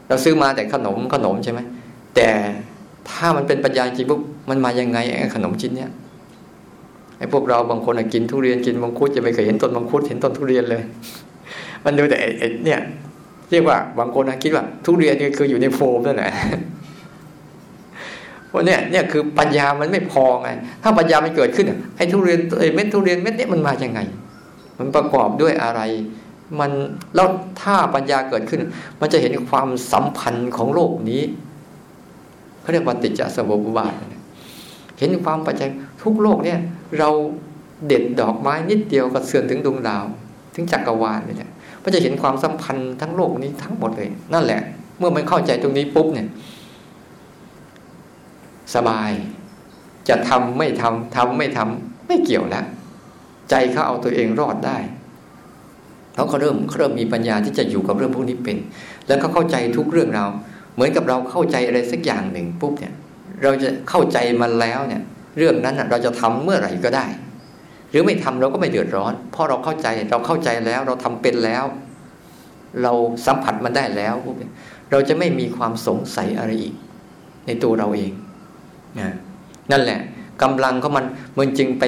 [0.08, 1.60] เราซื้อมาแต่ขนมขนมใช่ไหม
[2.16, 2.30] แต่
[3.10, 5.92] ถ้ามันเป็นปัญญาจริงปุ๊บมันมายังไงไอ้ขนมชิ้นเนี้ย
[7.18, 10.84] ไอ้พวกเราบางคนกินทุเรียนกินมังคุดจะไม่เคยเห็นต้นมังคุดเห็นต้นทุเรียนเลย
[11.86, 12.80] มันดูแต่ไอ้เนี่ย
[13.52, 16.32] เรียกว่าบางคนคิดว่า ทุเรียนนี่คืออยู่ในโฟมนั่นแหละ
[18.48, 20.50] เพราะเนี่ยเนี่ยคือปัญญามันไม่พอไง
[20.84, 24.00] ถ้าปัญญามันเกิดขึ้นไอ้ทุเรียนไอ้เม็ดทุเรียนเม็ดนี้มันมาอย่างไง
[24.78, 25.82] มันประกอบด้วยอะไร
[26.60, 26.72] มัน
[27.16, 27.28] แล้ว
[27.62, 28.62] ถ้าปัญญาเกิดขึ้น
[29.00, 31.22] มันจะเห็นความสัมพันธ์ของโลกนี้
[32.62, 33.94] เขาเรียกว่าติจจสมุปบาท
[34.98, 35.70] เห็นความปัจจัย
[36.02, 36.60] ทุกโลกเนี่ย
[37.00, 37.10] เรา
[37.88, 40.06] เด็ดดอกไม้นิดเดียวก็เสื่อมถึงดวงดาว
[40.56, 41.52] ถึงจักรวาลเนี่ย
[41.84, 44.62] มันจะเห็นความสัมพันธ์ทั้งโลกนี้ทั้งหมดเลย นั่นแหละ
[44.98, 46.28] เมื่อมันเข้าใจตรงนี้ปุ๊บเนี่ย
[48.76, 49.12] สบาย
[50.10, 52.66] จะทำไม่ทำทำไม่ทำไม่เกี่ยวแล้ว
[53.50, 54.78] ใจเขาเอาตัวเองรอดได้
[56.14, 58.58] เขาเขาเริ่มเขาเริ่มมีปัญญาที่จะอยู่กับเรื่องพวกนี้เป็น
[59.08, 60.26] แล้วก็เข้าใจทุกเรื่องเรา
[60.74, 62.94] เหมือนกับเราเข้าใจอะไรสักอย่างหนึ่งปุ๊บเนี่ย
[63.44, 65.02] เราจะเข้าใจมันแล้วเนี่ย
[65.38, 67.06] เรื่องนั้นเราจะทำเมื่อไหร่ก็ได้
[67.90, 71.66] หรือไม่ทำเราก็ไม่เดือดร้อน เพราะเราเข้าใจเราเข้าใจแล้วเราทำเป็นแล้ว
[72.84, 72.94] เรา
[73.26, 74.52] สัมผัสมันได้แล้วเนี่ย
[74.92, 76.76] เราจะไม่มีความสงสัยอะไรอีก
[77.46, 78.12] ในตัวเราเอง
[79.00, 79.10] นะ
[79.72, 80.00] นั่นแหละ
[80.42, 81.06] กำลังของมัน
[81.38, 81.84] มันจึงไป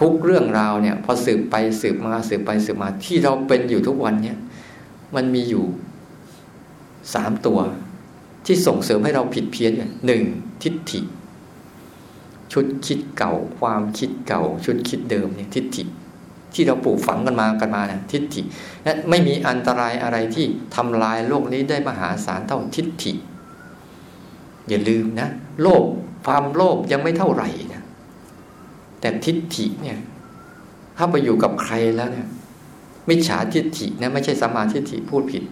[0.00, 4.38] ทุกเรื่องราวเนี่ยพอสืบไปสืบมาสืบไปสืบมาที่เราเป็นอยู่ทุกวันเนี่ย
[5.14, 5.64] มันมีอยู่
[7.14, 7.58] สามตัว
[8.46, 9.72] ที่ส่งเสริมให้เราผิดเพี้ยน
[10.06, 10.22] หนึ่ง
[10.62, 11.00] ทิฏฐิ
[12.52, 15.84] ชุดคิดเก่า ความคิดเก่า ชุดคิดเดิมเนี่ยทิฏฐิ
[16.54, 18.42] ที่เราปลูกฝังกันมากันมาเนี่ยทิฏฐิ
[18.84, 23.12] และไม่มีอันตรายอะไรที่ทำลายโลกนี้ได้มหาศาลเท่าทิฏฐิ
[24.68, 25.28] อย่าลืมนะ
[25.60, 25.84] โลภ
[26.26, 27.82] ความโลภยังไม่เท่าไหร่นะ
[29.00, 29.98] แต่ทิฏฐิเนี่ย
[30.96, 32.26] ถ้าไปอยู่กับใครแล้วเนี่ย
[33.08, 35.42] มิจฉาทิฏฐินะไม่ใช่สมาทิฏฐิพูดผิด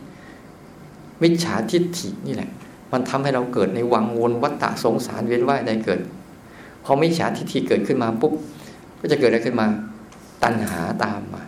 [1.23, 2.51] มิจฉาทิฏฐินี่แหละ
[2.93, 6.01] มันทำให้เราเกิดในวังวนวัฏฏะสงสารเวียนว่ายได้เกิด
[6.85, 8.33] พอมิจฉาทิฏฐิเกิดขึ้นมาปุ๊บ
[9.01, 9.67] ก็จะเกิดอะไรขึ้นมา
[10.43, 11.43] ตัณหาตามมา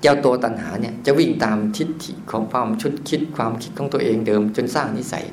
[0.00, 5.24] เจ้าตัวตัณหาเนี่ยจะวิ่งตามทิฏฐิของความชุดคิดความคิดของตัวเองเดิม จนสร้างนิสัย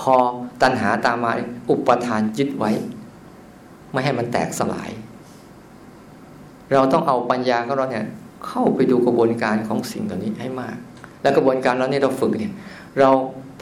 [0.00, 0.14] พอ
[0.62, 1.32] ตัณหาตามมา
[1.70, 2.70] อุปทานยึดไว้
[3.92, 4.90] ไม่ให้มันแตกสลาย
[6.72, 8.06] เราต้องเอาปัญญาของเราเนี่ย
[8.46, 10.76] เข้าไปดูกระบวนการของสิ่งเหล่านี้ให้มาก
[11.22, 12.52] และกระบวนการเราเนี่ยเราฝึกเนี่ย
[12.98, 13.10] เรา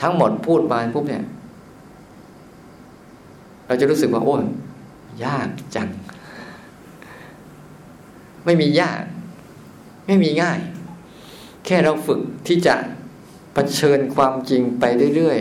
[0.02, 1.22] ทั้งหมดพูดมาปุ๊บเนี่ย
[3.66, 4.44] เราจะรู้สึกว่าโอ้ย
[5.24, 5.88] ยากจัง
[8.44, 9.02] ไม่มียาก
[10.06, 10.60] ไม่มีง่าย
[11.64, 14.84] แค่เราฝึกที่จะะเผชิญความจริงไป
[15.16, 15.38] เรื่อย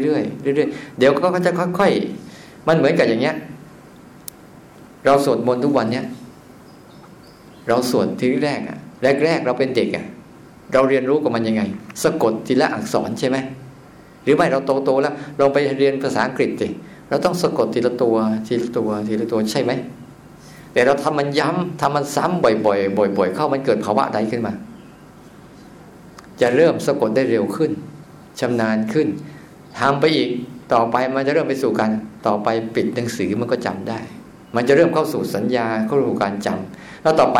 [0.00, 3.36] ๆเรื่อยๆเรื่อยๆเดี๋ยวก็จะค่อยๆ มันเหมือนกับอย่างเงี้ย
[5.04, 6.06] เราสวดมนต์ทุกวันเนี้ย
[7.68, 8.78] เราสวดทีแรกอะ
[9.24, 10.04] แรกๆเราเป็นเด็กอะ
[10.72, 11.62] เราเรียนรู้กับมันยังไง
[12.02, 13.36] สะกดทีละอักษรใช่ไหม
[14.24, 16.68] หรือไม่เราโตโตแล้วเราไปเรียนภาษาอังกฤษสิ
[17.08, 19.72] เราต้องสะกดทีละตัว ทีละตัว ทีละตัวใช่ไหม
[20.72, 24.52] แต่เราทำมันย้ำทำมันซ้ำบ่อยๆบ่อย ๆ เข้ามันเกิดภาวะใดขึ้นมา
[26.40, 27.70] จะเริ่มสะกดได้เร็วขึ้น
[28.40, 29.08] ชำนาญขึ้น
[29.80, 30.28] ทำไปอีก
[30.72, 31.90] ต่อไปมันจะเริ่มไปสู่การ
[32.26, 34.00] ต่อไปปิดหนังสือมันก็จำได้
[34.54, 37.38] มันจะเริ่มเข้าสู่สัญญาเข้าสู่การจำแล้วต่อไป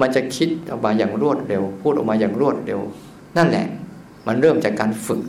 [0.00, 2.80] มันจะคิดออกมาอย่างรวดเร็ว พูดออกมาอย่างรวดเร็ว
[3.36, 3.66] นั่นแหละ
[4.26, 5.20] มันเริ่มจากการฝึก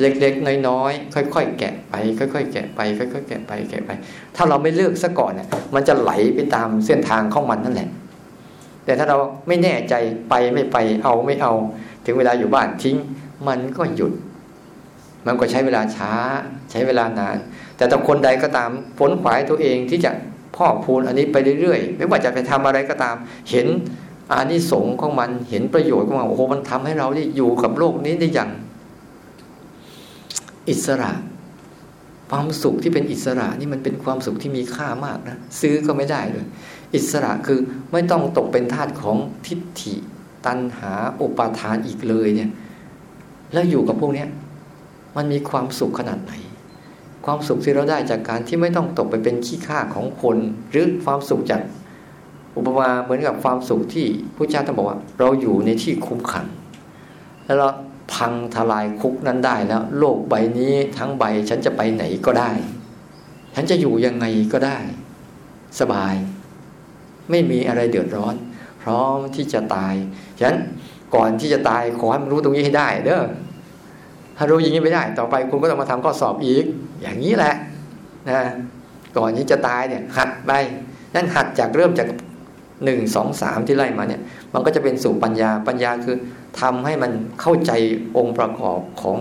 [0.00, 3.90] เล็กๆ น้อยๆ ค่อยๆ แกะไป ค่อยๆ แกะไป ค่อยๆ แกะไป แกะไป
[4.36, 7.88] ถ้าเราไม่เลือกซะก่อนเนี่ยมันจะไหลไปตามเส้นทางของมันนั่นแหละ
[8.84, 9.18] แต่ถ้าเรา
[9.48, 9.94] ไม่แน่ใจ
[10.28, 11.52] ไปไม่ไป เอาไม่เอา
[12.04, 12.96] ถึงเวลาอยู่บ้านทิ้ง
[13.48, 14.12] มันก็หยุด
[15.26, 16.12] มันก็ใช้เวลาช้า
[16.70, 17.36] ใช้เวลานาน
[17.76, 20.10] แต่ถ้าคนใดก็ตามผลขวายตัวเองที่จะ
[20.56, 23.14] พ่อพูนอันนี้ไปเรื่อยๆ ไม่ว่าจะไปทำอะไรก็ตาม
[23.50, 23.66] เห็น
[24.32, 28.50] อานิสงส์ของมัน เห็นประโยชน์ของมัน โอ้โห มันทำให้เราได้อยู่กับโลกนี้ได้อย่าง
[30.68, 31.12] อิสระ
[32.30, 36.46] ความสุขที่เป็นอิสระนี่มันเป็นความสุขที่มีค่ามากนะซื้อก็ไม่ได้เลย
[36.94, 37.58] อิสระคือ
[37.92, 39.94] ไม่ต้องตกเป็นทาสของทิฏฐิ
[40.46, 42.50] ตัณหาอุปาทานอีกเลยเนี่ย
[43.52, 44.26] แล้วอยู่กับพวกนี้
[45.16, 46.32] มันมีความสุขขนาดไหน
[47.24, 50.36] ความสุขที่เราได้จากการที่ไม่ต้องตกไปเป็นขี้ข้าของคน
[50.70, 51.60] หรือความสุขจาก
[52.56, 54.06] อุปมาเหมือนกับความสุขที่
[54.36, 56.46] พระเจ้าท่านบอกว่า เราอยู่ในที่คุ้มขัง
[57.44, 57.68] แล้วเรา
[58.12, 62.50] พังทลายคุกนั้นได้แล้ว โลกใบนี้ทั้งใบฉันจะไปไหนก็ได้
[63.54, 64.78] ฉันจะอยู่ยังไงก็ได้
[65.80, 66.14] สบาย
[67.30, 68.34] ไม่มีอะไรเดือดร้อน
[68.82, 69.94] พร้อมที่จะตาย
[70.38, 70.58] ฉะนั้น
[71.14, 73.24] ก่อนที่จะตายขอให้มันรู้ตรงนี้ให้ได้เด้อ
[74.36, 76.64] ถ้ารู้อย่างนี้ไม่ได้ ต่อไปคุณก็ต้องมาทำข้อสอบอีก
[77.02, 77.54] อย่างนี้แหละ
[78.30, 78.40] นะ
[79.18, 80.52] ก่อนที่จะตายเนี่ย หัดไป
[81.14, 82.08] นั่นหัดจากเริ่มจาก
[82.84, 84.20] หนึ่งสองสามที่ไล่มาเนี่ย
[84.54, 86.16] มันก็จะเป็นสู่ปัญญาปัญญาคือ
[86.60, 87.72] ทำให้มันเข้าใจ
[88.16, 89.16] องค์ประกอบของ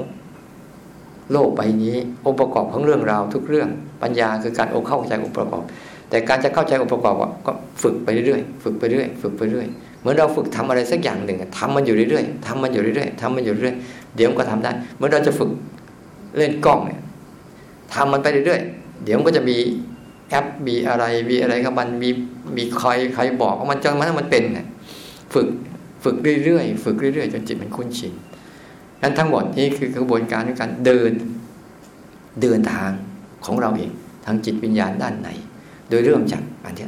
[1.31, 3.69] โลกใบนี้ องค์ประกอบของเรื่องราวทุกเรื่อง
[4.01, 5.63] ปัญญาคือการองเข้าใจองค์ประกอบ
[6.09, 7.15] แต่การจะเข้าใจองค์ประกอบ
[7.45, 7.51] ก็
[7.83, 9.67] ฝึกไปเรื่อยฝึกไปเรื่อยฝึกไปเรื่อย
[9.99, 13.75] เหมือนเราฝึกทำอะไรสักอย่างหนึ่งทำมันอยู่เรื่อยๆทำมันอยู่เรื่อยๆทำมันอยู่เรื่อย
[14.15, 15.49] เดี๋ยวมันก็ทำได้เมื่อเราจะฝึก
[16.37, 17.01] เล่นกล้องเนี่ย
[17.93, 19.57] ทำมันไปเรื่อยๆเดี๋ยวมันก็จะมี
[20.29, 22.09] แอปมีอะไรมีอะไรกับมันมี
[22.57, 24.43] มีใครใครบอกว่ามันจนมันมันเป็น
[25.33, 25.47] ฝึก
[26.05, 28.13] ฝึกเรื่อยๆฝึกเรื่อยๆจนจิตมันคุ้นชิน
[29.01, 31.11] นั้นทั้งหมดนี้คือกระบวนการในการเดิน
[32.41, 32.91] เดินทาง
[33.45, 33.91] ของเราเอง
[34.25, 35.29] ทางจิตวิญญาณด้านไหน
[35.89, 36.87] โดยเริ่มจากอันนี้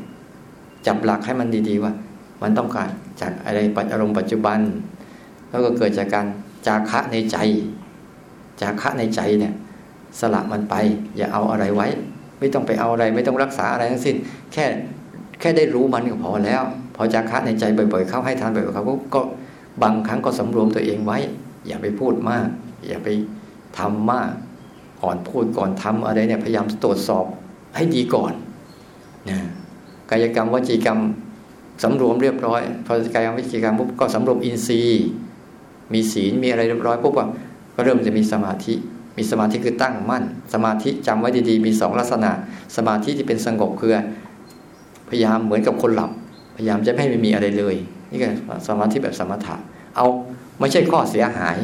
[0.86, 1.94] จับหลักให้มันดีๆว่า
[2.42, 2.90] มันต้องการ
[3.22, 4.60] จากอะไรปัจอารมณ์ปัจจุบัน
[5.50, 6.26] แล้วก็เกิดจากการ
[6.68, 7.38] จาคะในใจ
[8.62, 9.54] จาคะในใจเนี่ย
[10.20, 10.76] สละมันไป
[11.18, 11.88] อย่าเอาอะไรไว้
[12.40, 14.16] ไม่ต้องไปเอาอะไร ไม่ต้องรักษาอะไรทั้งสิ้น
[14.54, 14.66] แค่
[15.40, 16.64] แค่ได้รู้มันก็พอแล้ว
[16.98, 19.22] พอจาคะในใจบ่อยๆ เข้าให้ทานบ่อยๆเขาก็
[19.84, 21.18] บางครั้งก็สำรวมตัวเองไว้
[21.68, 22.48] อย่าไปพูดมาก
[22.88, 23.08] อย่าไป
[23.78, 24.30] ทำมาก
[25.02, 27.26] ก่อนพูดก่อนทำอะไรเนี่ยพยายามตรวจสอบ
[27.76, 28.34] ให้ดีก่อน
[29.30, 29.40] นะ
[30.12, 31.00] กายกรรมวจีกรรม
[31.84, 35.06] สำรวมเรียบร้อยพอกายกรรมวจีกรรมปุ๊บก็สำรวมอินทรีย์
[35.94, 37.14] มีศีลมีอะไรเรียบร้อยปุ๊บ
[37.76, 38.74] ก็เริ่มจะมีสมาธิ
[39.18, 40.24] มีสมาธิคือตั้งมั่น
[40.54, 42.32] สมาธิจำไว้ดีๆ มีสองลักษณะ
[42.76, 43.98] สมาธิที่เป็นสงบคือ
[45.10, 46.12] พยายามเหมือนกับคนหลับ
[46.58, 47.76] พยายามจะไม่ให้มีอะไรเลย
[48.12, 48.28] นี่ก็
[48.68, 49.56] สมาธิแบบสมถะ
[49.96, 50.06] เอา
[50.60, 51.58] ไม่ใช่ข้อเสียหาย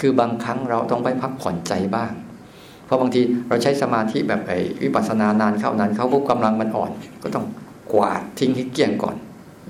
[0.00, 2.12] คือบางครั้งเราต้องไปพักผ่อนใจบ้าง
[2.84, 6.90] เพราะบางทีเราใช้สมาธิแบบไอ้วิปัสสนานานเข้านานเข้าปุ๊บกำลังมันอ่อน
[7.22, 7.46] ก็ต้อง
[7.92, 9.16] กวาดทิ้งให้เกลี้ยงก่อน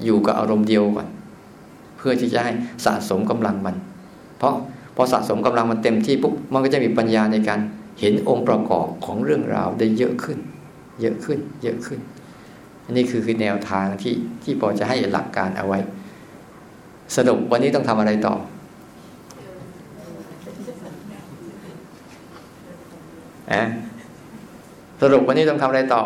[0.04, 1.08] อยู่กับอารมณ์เดียวก่อน
[1.96, 2.52] เพื่อที่จะให้
[2.84, 3.76] สะสมกำลังมัน
[4.38, 4.54] เพราะ
[4.96, 7.60] พอสะสมกำลังมันเต็มที่ปุ๊บมันก็จะมีปัญญาในการ
[8.00, 10.38] เห็นองค์ประกอบของเรื่องราวได้เยอะขึ้น
[11.00, 12.00] เยอะขึ้น เยอะขึ้น
[12.88, 15.78] อันนี้คือคือแนวทางที่ที่พอจะให้หลักการเอาไว้
[17.16, 18.34] สรุปวันนี้ต้องทำอะไรต่อ
[23.52, 23.62] อะ
[25.02, 26.02] สรุปวันนี้ต้องทำอะไรต่อ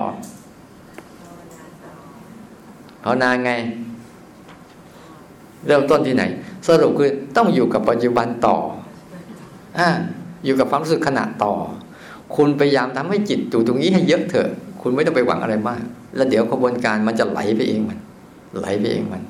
[3.03, 3.53] ภาวนาไง
[5.67, 6.25] เริ่มต้นที่ไหน
[6.69, 8.57] สรุปคือต้องอยู่กับปัจจุบันต่อ
[9.79, 9.89] อ่า
[10.45, 11.53] อยู่กับความรู้สึกขณะต่อ
[12.37, 14.49] คุณพยายามทำให้จิตอยู่ตรงนี้ให้เยอะเถอะ
[14.83, 15.83] คุณไม่ต้องไปหวังอะไรมาก
[16.17, 17.99] แล้วเดี๋ยวกระบวนการมันจะไหลไปเองมัน
[18.59, 19.23] ไหลไปเองมัน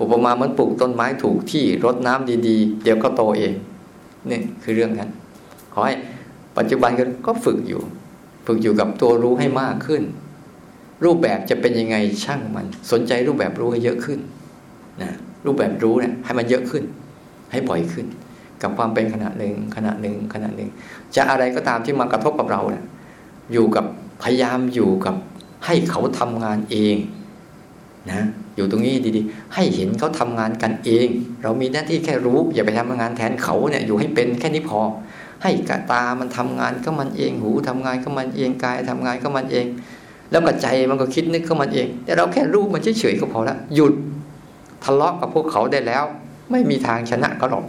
[0.00, 3.54] อุปมาเหมือนปลูกต้นไม้ถูกที่รดน้ำดีๆ เดี๋ยวก็โตเอง
[4.30, 5.10] นี่คือเรื่องนั้น
[5.72, 5.94] ขอให้
[6.58, 6.90] ปัจจุบัน
[7.26, 7.82] ก็ฝึกอยู่
[8.46, 10.02] ฝึกอยู่กับตัวรู้ให้มากขึ้น
[11.04, 14.18] รูปแบบจะเป็นยังไงช่างมัน สนใจรูปแบบรู้ให้เยอะขึ้น
[15.02, 15.10] นะ
[15.46, 16.84] รูปแบบรู้เนี่ยให้มันเยอะขึ้น
[17.50, 18.06] ให้บ่อยขึ้น
[18.62, 20.70] กับความเป็นขณะหนึ่งขณะหนึ่งขณะหนึ่ง
[21.16, 22.84] จะอะไรก็ตามที่มากระทบกับเราเนี่ย
[23.52, 23.84] อยู่กับ
[24.22, 25.14] พยายามอยู่กับ
[25.66, 26.96] ให้เขาทำงานเอง
[28.12, 28.22] นะ
[28.56, 31.08] อยู่ตรงนี้ดีๆ ให้เห็นเขาทำงานกันเอง
[31.42, 34.80] เรามีหน้าที่แค่รู้ อย่าไปทำงานแทนเขาเนี่ยอยู่ให้เป็นแค่นี้พอ
[35.42, 39.66] ให้กตามันทำงานก็มันเองหูทำงานก็มันเองกายทำงานก็มันเอง
[40.30, 43.94] แล้วก็ใจมันก็คิดนึกก็มันเอง แต่เราแค่รู้มันเฉยๆก็พอละหยุด
[44.84, 46.04] ทะเลาะกับพวกเขาได้แล้ว
[46.50, 47.64] ไม่มีทางชนะเขาหรอก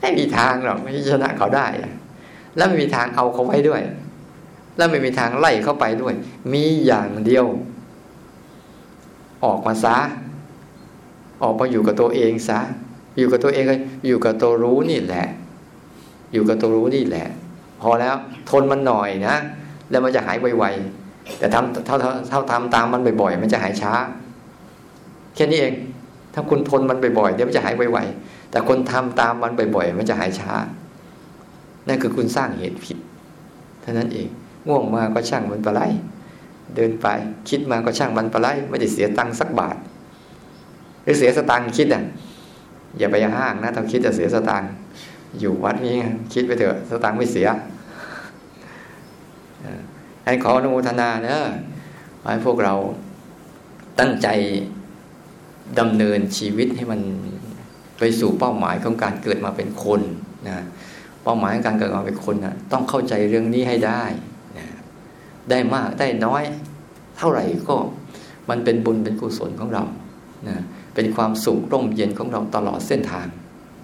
[0.00, 1.66] ไม่มีทางหรอกไม่ชนะเขาได้
[2.56, 3.80] แล้วไม่มีทางเอาเขาไว้ด้วย
[4.76, 6.14] แล้วไม่มีทางไล่เข้าไปด้วย
[6.52, 7.46] มีอย่างเดียว
[9.44, 9.96] ออกมาซะ
[11.42, 12.60] ออกมาอยู่กับตัวเองซะ
[13.18, 15.26] อยู่กับตัวเองเลยอยู่กับตัวรู้นี่แหละ
[16.32, 17.26] อยู่กับตัวรู้นี่แหละ
[17.80, 18.14] พอแล้ว
[18.50, 19.36] ทนมันหน่อยนะ
[19.90, 23.92] แล้วมันจะหายไวๆแต่ทำเท่าเท่าทำตามมันบ่อยๆ มันจะหายช้า
[25.34, 25.74] แค่นี้เอง
[26.34, 30.52] ถ้าคุณทนมันบ่อยๆเดี๋ยวมันจะหายไวๆแต่คนทำตามมันบ่อยๆ มันจะหายช้า
[31.88, 32.98] นั่นคือคุณสร้างเหตุผิด
[33.82, 34.28] เท่านั้นเอง
[34.66, 35.90] ง่วงมาก็ช่างมันปลาย
[36.74, 37.06] เดินไป
[37.48, 39.76] คิดมาก็ช่างมันปลายไม่ได้เสียตังค์สักบาท
[41.02, 42.02] หรือเสียสตังค์คิดอะ
[42.98, 44.70] อย่าไปห้างนะต้องคิดจะเสียสตังค์
[45.40, 45.96] อยู่วัดนี้
[46.32, 47.48] คิดไปเถอะสตังค์ไม่เสีย
[50.24, 51.42] ให้ขออนุโมทนาเนอะ
[52.22, 52.74] ให้พวกเรา
[53.98, 54.28] ตั้งใจ
[55.78, 57.00] ดำเนินชีวิตให้มัน
[57.98, 60.00] ไปสู่เป้าหมายของการเกิดมาเป็นคน
[60.48, 60.56] นะ
[61.24, 64.02] เป้าหมายของการเกิดมาเป็นคนนะต้องเข้าใจเรื่องนี้ให้ได้
[65.50, 66.42] ได้มากได้น้อย
[67.18, 67.76] เท่าไหร่ก็
[68.50, 69.84] มันเป็นบุญเป็นกุศลของเรา
[70.48, 70.56] นะ
[70.94, 73.26] เป็นความสุขร่มเย็นของเราตลอดเส้นทาง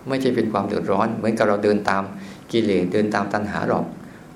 [0.08, 2.02] ไม่ใช่เป็นความเดือดร้อน เหมือนกับเราเดินตาม
[2.52, 3.84] กิเลสเดินตามตัณหาหรอก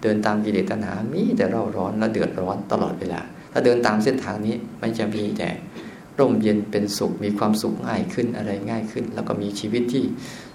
[0.02, 3.20] เดินตามกิเลสตัณหา มีแต่เราร้อนและเดือดร้อนตลอดเวลา
[3.52, 5.50] ถ้าเดินตามเส้นทางนี้มันจะมีแต่
[6.18, 10.04] ร่มเย็นเป็นสุขมีความสุขง่ายขึ้นอะไรง่ายขึ้น แล้วก็มีชีวิตที่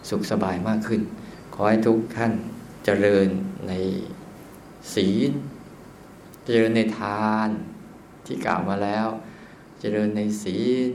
[0.09, 1.01] สุขสบายมากขึ้น
[1.53, 2.33] ขอให้ทุกท่าน
[2.85, 3.27] เจริญ
[3.67, 3.73] ใน
[4.93, 5.31] ศีล
[6.45, 7.49] เจริญในทาน
[8.25, 9.07] ที่กล่าวมาแล้ว
[9.79, 10.89] เจริญในศีล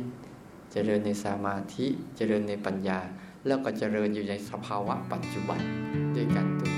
[0.72, 1.86] เจริญในสมาธิ
[2.16, 3.00] เจริญในปัญญา
[3.46, 5.60] แล้วก็เจริญอยู่ในสภาวะปัจจุบัน
[6.14, 6.76] ด้วยกันทุก